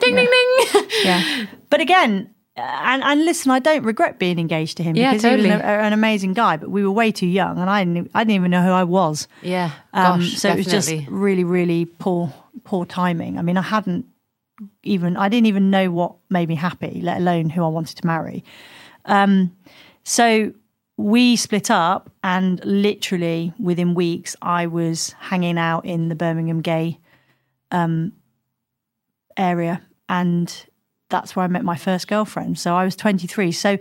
Ding, 0.00 0.16
ding, 0.16 0.26
ding. 0.72 0.84
yeah. 1.04 1.46
But 1.70 1.80
again, 1.80 2.34
and, 2.56 3.02
and 3.02 3.24
listen, 3.24 3.50
I 3.50 3.58
don't 3.58 3.82
regret 3.82 4.18
being 4.18 4.38
engaged 4.38 4.76
to 4.76 4.82
him 4.82 4.94
Yeah, 4.94 5.12
because 5.12 5.22
he 5.22 5.36
was 5.36 5.44
an, 5.46 5.60
an 5.60 5.92
amazing 5.92 6.34
guy, 6.34 6.56
but 6.56 6.70
we 6.70 6.84
were 6.84 6.90
way 6.90 7.10
too 7.12 7.26
young 7.26 7.58
and 7.58 7.70
I 7.70 7.84
didn't, 7.84 8.10
I 8.14 8.24
didn't 8.24 8.36
even 8.36 8.50
know 8.50 8.62
who 8.62 8.70
I 8.70 8.84
was. 8.84 9.26
yeah. 9.42 9.70
Um, 9.92 10.20
Gosh, 10.20 10.34
so 10.34 10.50
it 10.50 10.56
was 10.58 10.66
just 10.66 10.92
really, 11.08 11.44
really 11.44 11.86
poor, 11.86 12.32
poor 12.64 12.84
timing. 12.84 13.38
I 13.38 13.42
mean, 13.42 13.56
I 13.56 13.62
hadn't 13.62 14.06
even, 14.82 15.16
I 15.16 15.28
didn't 15.28 15.46
even 15.46 15.70
know 15.70 15.90
what 15.90 16.14
made 16.28 16.48
me 16.48 16.54
happy, 16.54 17.00
let 17.02 17.18
alone 17.18 17.48
who 17.50 17.64
I 17.64 17.68
wanted 17.68 17.96
to 17.98 18.06
marry. 18.06 18.44
Um, 19.06 19.56
so 20.04 20.52
we 20.96 21.36
split 21.36 21.70
up, 21.70 22.10
and 22.22 22.62
literally 22.64 23.52
within 23.58 23.94
weeks, 23.94 24.36
I 24.42 24.66
was 24.66 25.14
hanging 25.18 25.58
out 25.58 25.84
in 25.84 26.08
the 26.08 26.14
Birmingham 26.14 26.60
gay 26.60 26.98
um, 27.70 28.12
area, 29.36 29.82
and 30.08 30.66
that's 31.12 31.36
where 31.36 31.44
I 31.44 31.46
met 31.46 31.64
my 31.64 31.76
first 31.76 32.08
girlfriend. 32.08 32.58
So 32.58 32.74
I 32.74 32.84
was 32.84 32.96
23. 32.96 33.52
So 33.52 33.78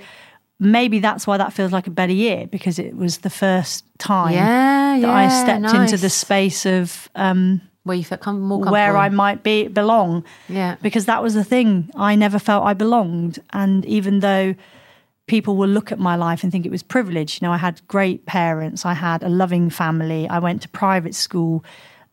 maybe 0.59 0.99
that's 0.99 1.25
why 1.25 1.37
that 1.37 1.51
feels 1.51 1.71
like 1.71 1.87
a 1.87 1.89
better 1.89 2.13
year 2.13 2.45
because 2.45 2.77
it 2.77 2.95
was 2.95 3.19
the 3.19 3.31
first 3.31 3.83
time 3.97 4.33
yeah, 4.33 4.95
yeah. 4.95 5.07
that 5.07 5.15
I 5.15 5.27
stepped 5.27 5.75
into 5.75 5.97
the 5.97 6.09
space 6.09 6.67
of 6.67 7.09
um, 7.15 7.61
where 7.83 7.97
you 7.97 8.03
felt 8.03 8.21
com- 8.21 8.41
more 8.41 8.59
comfortable. 8.59 8.73
where 8.73 8.95
I 8.95 9.09
might 9.09 9.41
be 9.41 9.67
belong. 9.67 10.23
Yeah. 10.47 10.75
Because 10.83 11.05
that 11.05 11.23
was 11.23 11.33
the 11.33 11.43
thing. 11.43 11.89
I 11.95 12.15
never 12.15 12.37
felt 12.37 12.63
I 12.63 12.75
belonged. 12.75 13.39
And 13.53 13.83
even 13.85 14.19
though 14.19 14.53
people 15.25 15.55
will 15.55 15.69
look 15.69 15.91
at 15.91 15.97
my 15.97 16.15
life 16.15 16.43
and 16.43 16.51
think 16.51 16.67
it 16.67 16.71
was 16.71 16.83
privilege, 16.83 17.41
you 17.41 17.47
know, 17.47 17.53
I 17.53 17.57
had 17.57 17.81
great 17.87 18.27
parents, 18.27 18.85
I 18.85 18.93
had 18.93 19.23
a 19.23 19.29
loving 19.29 19.71
family, 19.71 20.27
I 20.29 20.37
went 20.37 20.61
to 20.61 20.69
private 20.69 21.15
school, 21.15 21.63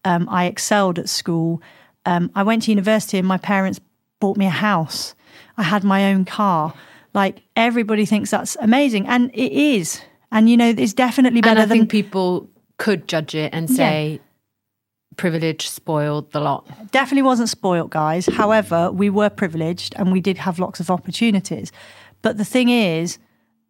um, 0.04 0.26
I 0.30 0.46
excelled 0.46 0.98
at 0.98 1.08
school. 1.08 1.60
Um, 2.06 2.30
I 2.34 2.42
went 2.42 2.62
to 2.62 2.70
university 2.70 3.18
and 3.18 3.28
my 3.28 3.36
parents 3.36 3.80
bought 4.20 4.36
me 4.36 4.46
a 4.46 4.50
house. 4.50 5.14
I 5.56 5.62
had 5.62 5.84
my 5.84 6.12
own 6.12 6.24
car. 6.24 6.74
Like 7.14 7.42
everybody 7.56 8.06
thinks 8.06 8.30
that's 8.30 8.56
amazing. 8.60 9.06
And 9.06 9.30
it 9.34 9.52
is. 9.52 10.00
And 10.30 10.48
you 10.48 10.56
know, 10.56 10.74
it's 10.76 10.92
definitely 10.92 11.40
better 11.40 11.52
and 11.52 11.60
I 11.60 11.66
than 11.66 11.78
think 11.78 11.90
people 11.90 12.48
could 12.76 13.08
judge 13.08 13.34
it 13.34 13.52
and 13.52 13.68
say 13.68 14.20
privilege 15.16 15.68
spoiled 15.68 16.30
the 16.30 16.40
lot. 16.40 16.66
definitely 16.92 17.22
wasn't 17.22 17.48
spoilt, 17.48 17.90
guys. 17.90 18.26
However, 18.26 18.90
we 18.92 19.10
were 19.10 19.28
privileged 19.28 19.94
and 19.96 20.12
we 20.12 20.20
did 20.20 20.38
have 20.38 20.58
lots 20.58 20.80
of 20.80 20.90
opportunities. 20.90 21.72
But 22.22 22.38
the 22.38 22.44
thing 22.44 22.68
is, 22.68 23.18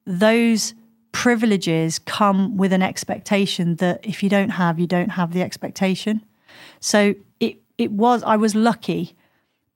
those 0.05 0.75
privileges 1.13 1.99
come 1.99 2.57
with 2.57 2.73
an 2.73 2.83
expectation 2.83 3.77
that 3.77 4.05
if 4.05 4.23
you 4.23 4.29
don't 4.29 4.51
have, 4.51 4.79
you 4.79 4.87
don't 4.87 5.11
have 5.11 5.33
the 5.33 5.43
expectation. 5.43 6.23
So 6.81 7.15
it 7.41 7.57
it 7.79 7.93
was 7.93 8.23
I 8.23 8.37
was 8.37 8.55
lucky, 8.55 9.17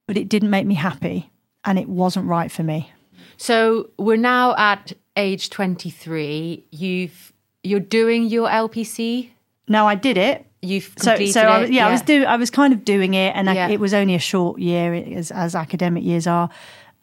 but 0.06 0.16
it 0.16 0.28
didn't 0.28 0.50
make 0.50 0.66
me 0.66 0.74
happy 0.74 1.30
and 1.64 1.78
it 1.78 1.88
wasn't 1.88 2.26
right 2.26 2.50
for 2.50 2.62
me. 2.62 2.90
So 3.36 3.90
we're 3.98 4.16
now 4.16 4.54
at 4.56 4.92
age 5.16 5.50
23. 5.50 6.64
You've 6.70 7.32
you're 7.64 7.80
doing 7.80 8.26
your 8.26 8.48
LPC. 8.48 9.30
Now 9.68 9.86
I 9.86 9.94
did 9.94 10.18
it. 10.18 10.46
You've 10.62 10.92
So, 10.98 11.10
completed 11.12 11.32
so 11.32 11.40
I, 11.42 11.58
it. 11.58 11.60
was- 11.62 11.70
yeah, 11.70 11.86
I 11.88 11.90
was 11.92 12.02
do 12.02 12.24
I 12.24 12.36
was 12.36 12.50
kind 12.50 12.72
of 12.72 12.84
doing 12.84 13.14
it, 13.14 13.34
and 13.36 13.48
I- 13.50 13.70
it 13.70 13.80
was 13.80 13.94
only 13.94 14.14
a 14.14 14.18
short 14.20 14.60
year, 14.60 14.94
as, 14.94 15.30
as 15.30 15.54
academic 15.54 16.04
years 16.04 16.26
are. 16.26 16.48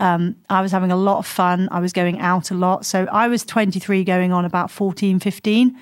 Um, 0.02 0.36
I 0.50 0.62
was 0.62 0.72
having 0.72 0.92
a 0.94 0.96
lot 0.96 1.18
of 1.18 1.26
fun. 1.28 1.68
I 1.72 1.82
was 1.82 1.92
going 1.92 2.20
out 2.20 2.52
a 2.52 2.54
lot. 2.54 2.86
So 2.86 3.06
I 3.12 3.28
was 3.28 3.44
23, 3.44 4.06
going 4.06 4.32
on 4.32 4.46
about 4.46 4.72
14, 4.72 5.20
15, 5.20 5.78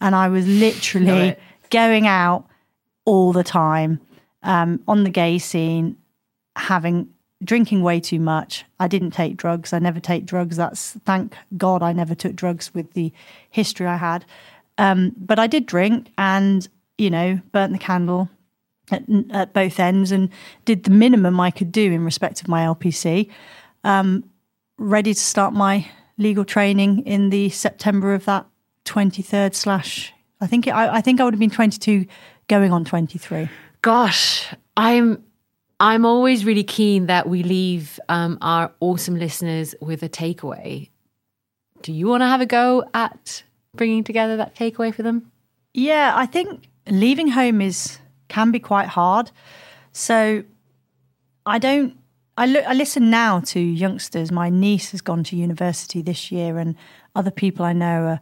and 0.00 0.14
I 0.16 0.28
was 0.28 0.46
literally 0.48 1.36
going 1.70 2.08
out 2.08 2.44
all 3.04 3.32
the 3.32 3.44
time 3.44 4.00
um, 4.42 4.80
on 4.88 5.04
the 5.04 5.10
gay 5.10 5.38
scene, 5.38 5.96
having 6.56 7.08
drinking 7.44 7.82
way 7.82 8.00
too 8.00 8.20
much. 8.20 8.64
I 8.78 8.88
didn't 8.88 9.10
take 9.10 9.36
drugs. 9.36 9.72
I 9.72 9.78
never 9.78 10.00
take 10.00 10.26
drugs. 10.26 10.56
That's 10.56 10.92
thank 11.04 11.34
God 11.56 11.82
I 11.82 11.92
never 11.92 12.14
took 12.14 12.36
drugs 12.36 12.72
with 12.74 12.92
the 12.92 13.12
history 13.50 13.86
I 13.86 13.96
had. 13.96 14.24
Um, 14.78 15.12
but 15.16 15.38
I 15.38 15.46
did 15.46 15.66
drink 15.66 16.12
and 16.16 16.66
you 16.98 17.10
know 17.10 17.40
burnt 17.52 17.72
the 17.72 17.78
candle 17.78 18.28
at, 18.90 19.02
at 19.30 19.52
both 19.52 19.78
ends 19.80 20.12
and 20.12 20.28
did 20.64 20.84
the 20.84 20.90
minimum 20.90 21.40
I 21.40 21.50
could 21.50 21.72
do 21.72 21.92
in 21.92 22.04
respect 22.04 22.40
of 22.40 22.48
my 22.48 22.64
LPC. 22.64 23.30
Um, 23.84 24.24
ready 24.78 25.14
to 25.14 25.20
start 25.20 25.52
my 25.52 25.88
legal 26.18 26.44
training 26.44 27.00
in 27.06 27.30
the 27.30 27.48
September 27.50 28.14
of 28.14 28.24
that 28.26 28.46
23rd 28.84 29.54
slash. 29.54 30.12
I 30.40 30.46
think 30.46 30.68
I, 30.68 30.96
I 30.96 31.00
think 31.00 31.20
I 31.20 31.24
would 31.24 31.34
have 31.34 31.40
been 31.40 31.50
22 31.50 32.06
going 32.48 32.72
on 32.72 32.84
23. 32.84 33.48
Gosh, 33.80 34.52
I'm 34.76 35.22
I'm 35.82 36.06
always 36.06 36.44
really 36.44 36.62
keen 36.62 37.06
that 37.06 37.28
we 37.28 37.42
leave 37.42 37.98
um, 38.08 38.38
our 38.40 38.70
awesome 38.78 39.16
listeners 39.16 39.74
with 39.80 40.04
a 40.04 40.08
takeaway. 40.08 40.90
Do 41.82 41.92
you 41.92 42.06
want 42.06 42.20
to 42.20 42.28
have 42.28 42.40
a 42.40 42.46
go 42.46 42.84
at 42.94 43.42
bringing 43.74 44.04
together 44.04 44.36
that 44.36 44.54
takeaway 44.54 44.94
for 44.94 45.02
them? 45.02 45.32
Yeah, 45.74 46.12
I 46.14 46.24
think 46.26 46.68
leaving 46.88 47.26
home 47.26 47.60
is 47.60 47.98
can 48.28 48.52
be 48.52 48.60
quite 48.60 48.86
hard. 48.86 49.32
So 49.90 50.44
I 51.46 51.58
don't. 51.58 51.98
I 52.36 52.46
listen 52.46 53.10
now 53.10 53.40
to 53.40 53.58
youngsters. 53.58 54.30
My 54.30 54.50
niece 54.50 54.92
has 54.92 55.00
gone 55.00 55.24
to 55.24 55.36
university 55.36 56.00
this 56.00 56.30
year, 56.30 56.58
and 56.58 56.76
other 57.16 57.32
people 57.32 57.64
I 57.64 57.72
know 57.72 58.04
are 58.04 58.20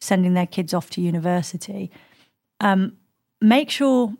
sending 0.00 0.34
their 0.34 0.46
kids 0.46 0.74
off 0.74 0.90
to 0.90 1.00
university. 1.00 1.92
Um, 2.58 2.96
make 3.40 3.70
sure 3.70 4.12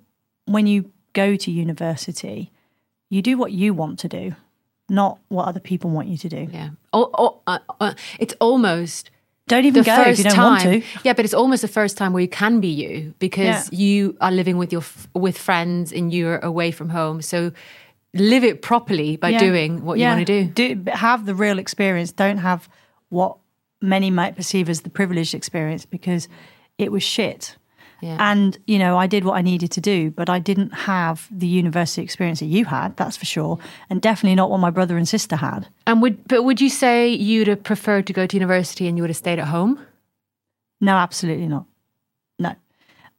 when 0.45 0.69
you 0.69 0.93
go 1.15 1.35
to 1.35 1.51
university, 1.51 2.53
you 3.11 3.23
do 3.23 3.37
what 3.39 3.53
you 3.53 3.73
want 3.75 3.99
to 4.01 4.09
do, 4.09 4.35
not 4.89 5.19
what 5.29 5.47
other 5.49 5.61
people 5.61 5.91
want 5.91 6.09
you 6.09 6.17
to 6.19 6.29
do. 6.29 6.49
Yeah. 6.53 6.71
Oh, 6.93 7.11
oh, 7.17 7.41
uh, 7.47 7.59
uh, 7.81 7.95
it's 8.19 8.35
almost 8.41 9.11
Don't 9.49 9.65
even 9.65 9.83
the 9.83 9.87
go 9.87 10.01
if 10.01 10.07
first 10.07 10.19
you 10.19 10.25
don't 10.25 10.35
time. 10.35 10.67
want 10.69 10.83
to. 10.85 10.99
Yeah, 11.05 11.13
but 11.13 11.25
it's 11.25 11.35
almost 11.35 11.63
the 11.63 11.69
first 11.69 11.97
time 11.97 12.13
where 12.13 12.23
you 12.23 12.29
can 12.29 12.61
be 12.61 12.69
you 12.69 13.15
because 13.19 13.71
Yeah. 13.73 13.79
you 13.79 14.17
are 14.21 14.33
living 14.33 14.59
with 14.59 14.73
your 14.73 14.81
f- 14.83 15.09
with 15.15 15.39
friends 15.39 15.93
and 15.93 16.13
you're 16.13 16.39
away 16.39 16.71
from 16.73 16.89
home. 16.91 17.23
So 17.23 17.53
live 18.15 18.45
it 18.45 18.63
properly 18.63 19.17
by 19.17 19.31
Yeah. 19.31 19.39
doing 19.41 19.85
what 19.85 19.99
Yeah. 19.99 20.11
you 20.13 20.17
want 20.17 20.27
to 20.27 20.45
do. 20.45 20.75
do. 20.85 20.91
Have 20.91 21.27
the 21.27 21.35
real 21.35 21.59
experience. 21.59 22.13
Don't 22.13 22.39
have 22.39 22.69
what 23.09 23.37
many 23.81 24.11
might 24.11 24.35
perceive 24.37 24.69
as 24.69 24.81
the 24.81 24.91
privileged 24.91 25.35
experience 25.35 25.85
because 25.85 26.29
it 26.79 26.91
was 26.91 27.03
shit. 27.03 27.57
Yeah. 28.01 28.17
And, 28.21 28.59
you 28.67 28.79
know, 28.79 28.99
I 28.99 29.07
did 29.07 29.25
what 29.25 29.37
I 29.37 29.43
needed 29.43 29.71
to 29.73 29.81
do, 29.81 30.11
but 30.11 30.29
I 30.29 30.39
didn't 30.39 30.71
have 30.71 31.29
the 31.31 31.47
university 31.47 32.03
experience 32.03 32.41
that 32.41 32.47
you 32.47 32.67
had, 32.67 32.97
that's 32.97 33.17
for 33.17 33.25
sure. 33.25 33.59
And 33.89 34.03
definitely 34.03 34.35
not 34.35 34.51
what 34.51 34.59
my 34.59 34.71
brother 34.71 34.97
and 34.97 35.09
sister 35.09 35.37
had. 35.37 35.69
And 35.87 36.03
would 36.03 36.27
but 36.29 36.43
would 36.43 36.61
you 36.61 36.69
say 36.69 37.09
you'd 37.09 37.49
have 37.49 37.63
preferred 37.63 38.07
to 38.09 38.13
go 38.13 38.27
to 38.27 38.37
university 38.37 38.87
and 38.87 38.99
you 38.99 39.03
would 39.03 39.11
have 39.11 39.17
stayed 39.17 39.39
at 39.39 39.49
home? 39.49 39.81
No, 40.81 40.97
absolutely 40.97 41.47
not. 41.47 41.65
No. 42.39 42.55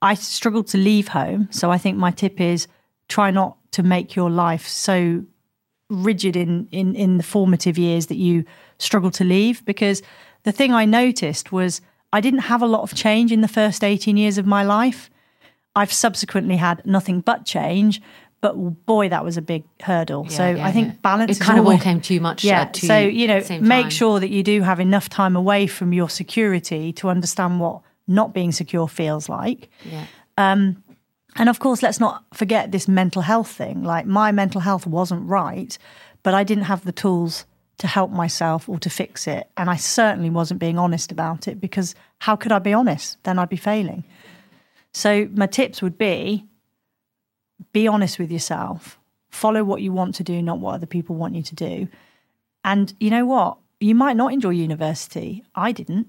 I 0.02 0.14
struggled 0.14 0.68
to 0.68 0.78
leave 0.78 1.08
home. 1.08 1.48
So 1.52 1.72
I 1.72 1.78
think 1.78 1.98
my 1.98 2.12
tip 2.12 2.40
is 2.40 2.68
try 3.08 3.32
not 3.32 3.58
to 3.72 3.84
make 3.84 4.16
your 4.16 4.30
life 4.30 4.68
so 4.68 5.24
rigid 5.90 6.36
in, 6.36 6.68
in, 6.72 6.96
in 6.96 7.18
the 7.18 7.24
formative 7.24 7.78
years 7.78 8.08
that 8.08 8.18
you 8.18 8.46
struggle 8.78 9.10
to 9.12 9.24
leave. 9.24 9.66
Because 9.66 10.04
the 10.44 10.52
thing 10.52 10.72
I 10.72 10.86
noticed 10.86 11.52
was 11.52 11.82
I 12.18 12.22
didn't 12.22 12.40
have 12.40 12.64
a 12.64 12.66
lot 12.66 12.82
of 12.82 12.96
change 12.96 13.32
in 13.32 13.42
the 13.42 13.48
first 13.48 13.84
18 13.84 14.18
years 14.18 14.40
of 14.40 14.48
my 14.48 14.64
life. 14.64 15.12
I've 15.76 15.94
subsequently 15.94 16.56
had 16.56 16.84
nothing 16.84 17.22
but 17.22 17.46
change. 17.46 18.02
But 18.42 18.54
boy, 18.88 19.10
that 19.10 19.24
was 19.24 19.38
a 19.38 19.42
big 19.42 19.66
hurdle. 19.82 20.28
so 20.30 20.50
yeah, 20.50 20.66
I 20.66 20.72
think 20.72 20.88
yeah. 20.88 20.94
balance 21.04 21.40
It 21.40 21.44
kind 21.44 21.60
of 21.60 21.68
all 21.68 21.78
came 21.78 22.02
too 22.02 22.20
much. 22.20 22.44
yeah. 22.44 22.62
at 22.62 22.74
too 22.74 22.88
so 22.88 22.98
you 22.98 23.28
know, 23.28 23.40
make 23.62 23.84
time. 23.84 23.90
sure 23.92 24.20
that 24.20 24.30
you 24.30 24.42
do 24.42 24.64
have 24.64 24.80
enough 24.80 25.10
time 25.10 25.36
away 25.36 25.68
from 25.68 25.94
your 25.94 26.10
security 26.10 26.92
to 26.94 27.10
understand 27.10 27.60
what 27.60 27.82
not 28.08 28.34
being 28.34 28.52
secure 28.52 28.88
feels 28.88 29.30
like. 29.30 29.70
Yeah. 29.86 30.06
Um, 30.40 30.84
and 31.36 31.50
of 31.50 31.60
course, 31.60 31.84
let's 31.84 32.00
not 32.00 32.24
forget 32.34 32.72
this 32.72 32.88
mental 32.88 33.22
health 33.22 33.52
thing. 33.52 33.84
Like 33.84 34.08
my 34.08 34.32
mental 34.32 34.62
health 34.62 34.88
wasn't 34.88 35.30
right, 35.30 35.78
but 36.24 36.34
I 36.34 36.44
didn't 36.44 36.64
have 36.64 36.84
the 36.84 36.92
tools 36.92 37.46
to 37.78 37.88
help 37.88 38.12
myself 38.12 38.68
or 38.68 38.80
to 38.80 38.90
fix 38.90 39.28
it. 39.28 39.50
And 39.56 39.70
I 39.70 39.76
certainly 39.76 40.30
wasn't 40.30 40.60
being 40.60 40.80
honest 40.80 41.12
about 41.12 41.48
it 41.48 41.62
because 41.62 41.96
how 42.20 42.36
could 42.36 42.52
I 42.52 42.60
be 42.60 42.74
honest? 42.74 43.22
Then 43.24 43.38
I'd 43.38 43.50
be 43.50 43.58
failing. 43.58 44.04
So 44.94 45.30
my 45.34 45.46
tips 45.48 45.82
would 45.82 45.98
be 45.98 46.46
be 47.74 47.88
honest 47.88 48.20
with 48.20 48.32
yourself. 48.32 49.00
Follow 49.30 49.64
what 49.64 49.82
you 49.82 49.92
want 49.92 50.16
to 50.16 50.24
do, 50.24 50.42
not 50.42 50.60
what 50.60 50.76
other 50.76 50.86
people 50.86 51.16
want 51.16 51.36
you 51.36 51.44
to 51.44 51.56
do. 51.56 51.88
And 52.64 52.94
you 53.00 53.10
know 53.10 53.26
what? 53.26 53.58
You 53.80 53.94
might 53.94 54.18
not 54.18 54.34
enjoy 54.34 54.50
university. 54.50 55.44
I 55.54 55.72
didn't. 55.72 56.08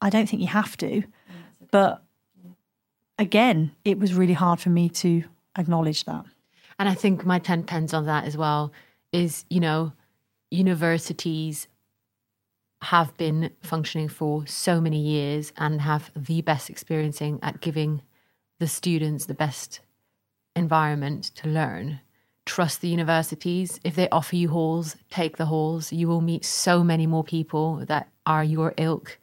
I 0.00 0.10
don't 0.10 0.28
think 0.28 0.42
you 0.42 0.48
have 0.48 0.76
to. 0.78 1.02
But 1.70 2.02
again, 3.18 3.72
it 3.84 3.98
was 3.98 4.14
really 4.14 4.32
hard 4.32 4.60
for 4.60 4.70
me 4.70 4.88
to 4.90 5.24
acknowledge 5.56 6.04
that. 6.04 6.24
And 6.78 6.88
I 6.88 6.94
think 6.94 7.24
my 7.24 7.38
10 7.38 7.64
pence 7.64 7.94
on 7.94 8.06
that 8.06 8.24
as 8.24 8.36
well 8.36 8.72
is, 9.12 9.44
you 9.48 9.60
know, 9.60 9.92
universities 10.54 11.68
have 12.82 13.16
been 13.16 13.50
functioning 13.62 14.08
for 14.08 14.46
so 14.46 14.80
many 14.80 15.00
years 15.00 15.52
and 15.56 15.80
have 15.80 16.10
the 16.14 16.42
best 16.42 16.68
experiencing 16.68 17.38
at 17.42 17.60
giving 17.60 18.02
the 18.60 18.68
students 18.68 19.26
the 19.26 19.34
best 19.34 19.80
environment 20.54 21.24
to 21.36 21.48
learn. 21.48 22.00
Trust 22.46 22.82
the 22.82 22.88
universities. 22.88 23.80
If 23.84 23.94
they 23.96 24.08
offer 24.10 24.36
you 24.36 24.50
halls, 24.50 24.96
take 25.10 25.38
the 25.38 25.46
halls. 25.46 25.92
You 25.92 26.08
will 26.08 26.20
meet 26.20 26.44
so 26.44 26.84
many 26.84 27.06
more 27.06 27.24
people 27.24 27.84
that 27.86 28.08
are 28.26 28.44
your 28.44 28.74
ilk 28.76 29.18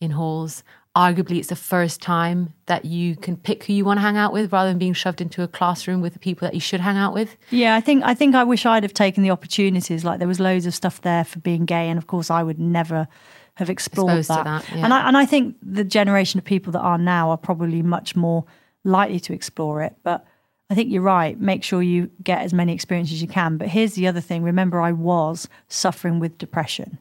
in 0.00 0.10
halls. 0.10 0.64
Arguably, 0.96 1.38
it's 1.38 1.48
the 1.48 1.56
first 1.56 2.00
time 2.00 2.52
that 2.66 2.84
you 2.84 3.16
can 3.16 3.36
pick 3.36 3.64
who 3.64 3.72
you 3.72 3.84
want 3.84 3.96
to 3.98 4.02
hang 4.02 4.16
out 4.16 4.32
with 4.32 4.52
rather 4.52 4.70
than 4.70 4.78
being 4.78 4.92
shoved 4.92 5.20
into 5.20 5.42
a 5.42 5.48
classroom 5.48 6.00
with 6.00 6.12
the 6.12 6.20
people 6.20 6.46
that 6.46 6.54
you 6.54 6.60
should 6.60 6.80
hang 6.80 6.96
out 6.96 7.12
with. 7.12 7.36
Yeah, 7.50 7.74
I 7.74 7.80
think 7.80 8.04
I 8.04 8.14
think 8.14 8.36
I 8.36 8.44
wish 8.44 8.64
I'd 8.64 8.84
have 8.84 8.94
taken 8.94 9.24
the 9.24 9.30
opportunities. 9.30 10.04
Like 10.04 10.20
there 10.20 10.28
was 10.28 10.38
loads 10.38 10.66
of 10.66 10.74
stuff 10.74 11.00
there 11.02 11.24
for 11.24 11.40
being 11.40 11.64
gay, 11.64 11.88
and 11.88 11.98
of 11.98 12.06
course 12.06 12.30
I 12.30 12.44
would 12.44 12.60
never 12.60 13.08
have 13.54 13.70
explored 13.70 14.18
Exposed 14.18 14.30
that. 14.30 14.44
that, 14.44 14.76
yeah. 14.76 14.84
And 14.84 14.94
I 14.94 15.08
and 15.08 15.16
I 15.16 15.26
think 15.26 15.56
the 15.62 15.82
generation 15.82 16.38
of 16.38 16.44
people 16.44 16.72
that 16.72 16.80
are 16.80 16.98
now 16.98 17.30
are 17.30 17.38
probably 17.38 17.82
much 17.82 18.14
more 18.14 18.44
likely 18.84 19.18
to 19.20 19.32
explore 19.32 19.82
it. 19.82 19.96
But 20.04 20.24
I 20.70 20.76
think 20.76 20.92
you're 20.92 21.02
right. 21.02 21.38
Make 21.40 21.64
sure 21.64 21.82
you 21.82 22.10
get 22.22 22.42
as 22.42 22.54
many 22.54 22.72
experiences 22.72 23.14
as 23.16 23.22
you 23.22 23.28
can. 23.28 23.56
But 23.56 23.68
here's 23.68 23.94
the 23.94 24.06
other 24.06 24.20
thing. 24.20 24.44
Remember, 24.44 24.80
I 24.80 24.92
was 24.92 25.48
suffering 25.68 26.20
with 26.20 26.38
depression. 26.38 26.98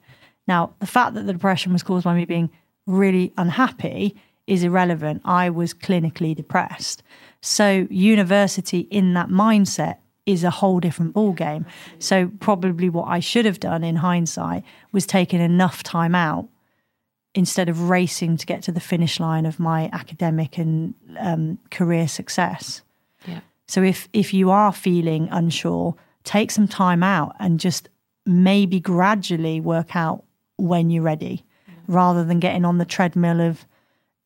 Now, 0.48 0.74
the 0.80 0.88
fact 0.88 1.14
that 1.14 1.26
the 1.26 1.34
depression 1.34 1.72
was 1.74 1.84
caused 1.84 2.06
by 2.06 2.16
me 2.16 2.26
being 2.26 2.50
really 2.86 3.34
unhappy 3.38 4.16
is 4.48 4.64
irrelevant. 4.64 5.22
I 5.24 5.50
was 5.50 5.74
clinically 5.74 6.36
depressed. 6.36 7.04
So 7.42 7.88
university 7.90 8.80
in 8.80 9.14
that 9.14 9.30
mindset 9.30 9.98
is 10.26 10.44
a 10.44 10.50
whole 10.50 10.80
different 10.80 11.14
ballgame. 11.14 11.66
So 12.00 12.32
probably 12.40 12.90
what 12.90 13.08
I 13.08 13.20
should 13.20 13.46
have 13.46 13.60
done 13.60 13.84
in 13.84 13.98
hindsight 13.98 14.64
was 14.92 15.06
taken 15.06 15.42
enough 15.42 15.84
time 15.84 16.16
out 16.16 16.48
instead 17.36 17.68
of 17.68 17.90
racing 17.90 18.38
to 18.38 18.46
get 18.46 18.62
to 18.64 18.72
the 18.72 18.80
finish 18.80 19.20
line 19.20 19.46
of 19.46 19.60
my 19.60 19.90
academic 19.92 20.58
and 20.58 20.94
um, 21.20 21.58
career 21.72 22.08
success. 22.08 22.82
Yeah. 23.28 23.40
So 23.68 23.82
if 23.82 24.08
if 24.14 24.34
you 24.34 24.52
are 24.52 24.72
feeling 24.72 25.28
unsure, 25.32 25.96
take 26.24 26.52
some 26.52 26.68
time 26.68 27.04
out 27.04 27.36
and 27.40 27.60
just 27.60 27.90
maybe 28.26 28.80
gradually 28.80 29.60
work 29.60 29.96
out 29.96 30.24
when 30.58 30.90
you're 30.90 31.04
ready, 31.04 31.44
rather 31.88 32.24
than 32.24 32.40
getting 32.40 32.66
on 32.66 32.78
the 32.78 32.86
treadmill 32.86 33.42
of 33.42 33.66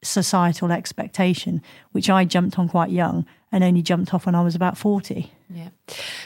societal 0.04 0.72
expectation, 0.72 1.62
which 1.91 2.10
I 2.10 2.24
jumped 2.24 2.60
on 2.60 2.70
quite 2.70 2.91
young 2.91 3.26
and 3.52 3.63
only 3.63 3.82
jumped 3.82 4.13
off 4.13 4.26
when 4.26 4.36
I 4.36 4.43
was 4.43 4.56
about 4.56 4.78
forty. 4.78 5.32
Yeah. 5.50 5.70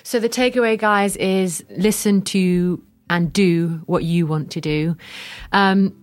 So 0.03 0.19
the 0.19 0.29
takeaway, 0.29 0.77
guys, 0.77 1.15
is 1.17 1.63
listen 1.69 2.21
to 2.23 2.83
and 3.09 3.31
do 3.31 3.81
what 3.85 4.03
you 4.03 4.25
want 4.25 4.51
to 4.51 4.61
do. 4.61 4.95
Um, 5.51 5.97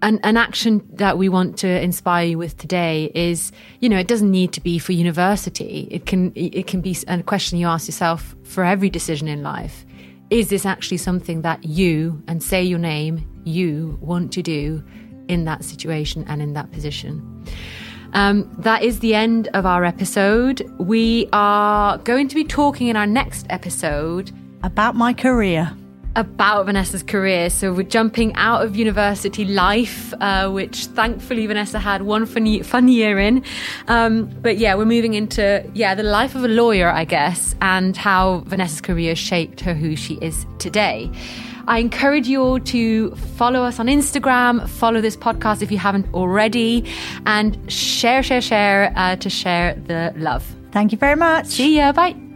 an, 0.00 0.18
an 0.24 0.36
action 0.36 0.82
that 0.94 1.16
we 1.16 1.28
want 1.28 1.58
to 1.58 1.68
inspire 1.68 2.26
you 2.26 2.38
with 2.38 2.56
today 2.56 3.10
is, 3.14 3.52
you 3.80 3.88
know, 3.88 3.98
it 3.98 4.08
doesn't 4.08 4.30
need 4.30 4.52
to 4.54 4.60
be 4.60 4.78
for 4.78 4.92
university. 4.92 5.86
It 5.90 6.06
can 6.06 6.32
it 6.34 6.66
can 6.66 6.80
be 6.80 6.96
a 7.06 7.22
question 7.22 7.58
you 7.58 7.68
ask 7.68 7.86
yourself 7.86 8.34
for 8.42 8.64
every 8.64 8.90
decision 8.90 9.28
in 9.28 9.42
life. 9.42 9.84
Is 10.30 10.48
this 10.48 10.66
actually 10.66 10.96
something 10.96 11.42
that 11.42 11.62
you 11.64 12.22
and 12.26 12.42
say 12.42 12.64
your 12.64 12.78
name 12.78 13.28
you 13.44 13.98
want 14.00 14.32
to 14.32 14.42
do 14.42 14.82
in 15.28 15.44
that 15.44 15.64
situation 15.64 16.24
and 16.28 16.42
in 16.42 16.52
that 16.54 16.70
position? 16.72 17.44
Um, 18.14 18.50
that 18.58 18.82
is 18.82 19.00
the 19.00 19.14
end 19.14 19.48
of 19.54 19.64
our 19.64 19.84
episode. 19.84 20.60
We 20.78 21.28
are 21.32 21.96
going 21.98 22.28
to 22.28 22.34
be 22.34 22.44
talking 22.44 22.88
in 22.88 22.96
our 22.96 23.06
next 23.06 23.46
episode 23.48 24.30
About 24.62 24.94
my 24.96 25.14
career. 25.14 25.74
about 26.14 26.66
Vanessa's 26.66 27.02
career. 27.02 27.48
So 27.48 27.72
we're 27.72 27.84
jumping 27.84 28.34
out 28.34 28.62
of 28.62 28.76
university 28.76 29.46
life, 29.46 30.12
uh, 30.20 30.50
which 30.50 30.84
thankfully 30.88 31.46
Vanessa 31.46 31.78
had 31.78 32.02
one 32.02 32.26
fun, 32.26 32.62
fun 32.64 32.88
year 32.88 33.18
in. 33.18 33.42
Um, 33.88 34.26
but 34.42 34.58
yeah, 34.58 34.74
we're 34.74 34.84
moving 34.84 35.14
into 35.14 35.64
yeah 35.72 35.94
the 35.94 36.02
life 36.02 36.34
of 36.34 36.44
a 36.44 36.48
lawyer, 36.48 36.90
I 36.90 37.06
guess, 37.06 37.54
and 37.62 37.96
how 37.96 38.42
Vanessa's 38.46 38.82
career 38.82 39.16
shaped 39.16 39.60
her 39.62 39.72
who 39.72 39.96
she 39.96 40.14
is 40.20 40.44
today. 40.58 41.10
I 41.66 41.78
encourage 41.78 42.26
you 42.26 42.42
all 42.42 42.60
to 42.60 43.14
follow 43.36 43.62
us 43.62 43.78
on 43.78 43.86
Instagram, 43.86 44.68
follow 44.68 45.00
this 45.00 45.16
podcast 45.16 45.62
if 45.62 45.70
you 45.70 45.78
haven't 45.78 46.12
already, 46.14 46.84
and 47.26 47.56
share, 47.72 48.22
share, 48.22 48.40
share 48.40 48.92
uh, 48.96 49.16
to 49.16 49.30
share 49.30 49.74
the 49.86 50.12
love. 50.16 50.44
Thank 50.72 50.92
you 50.92 50.98
very 50.98 51.16
much. 51.16 51.46
See 51.46 51.76
ya. 51.76 51.92
Bye. 51.92 52.31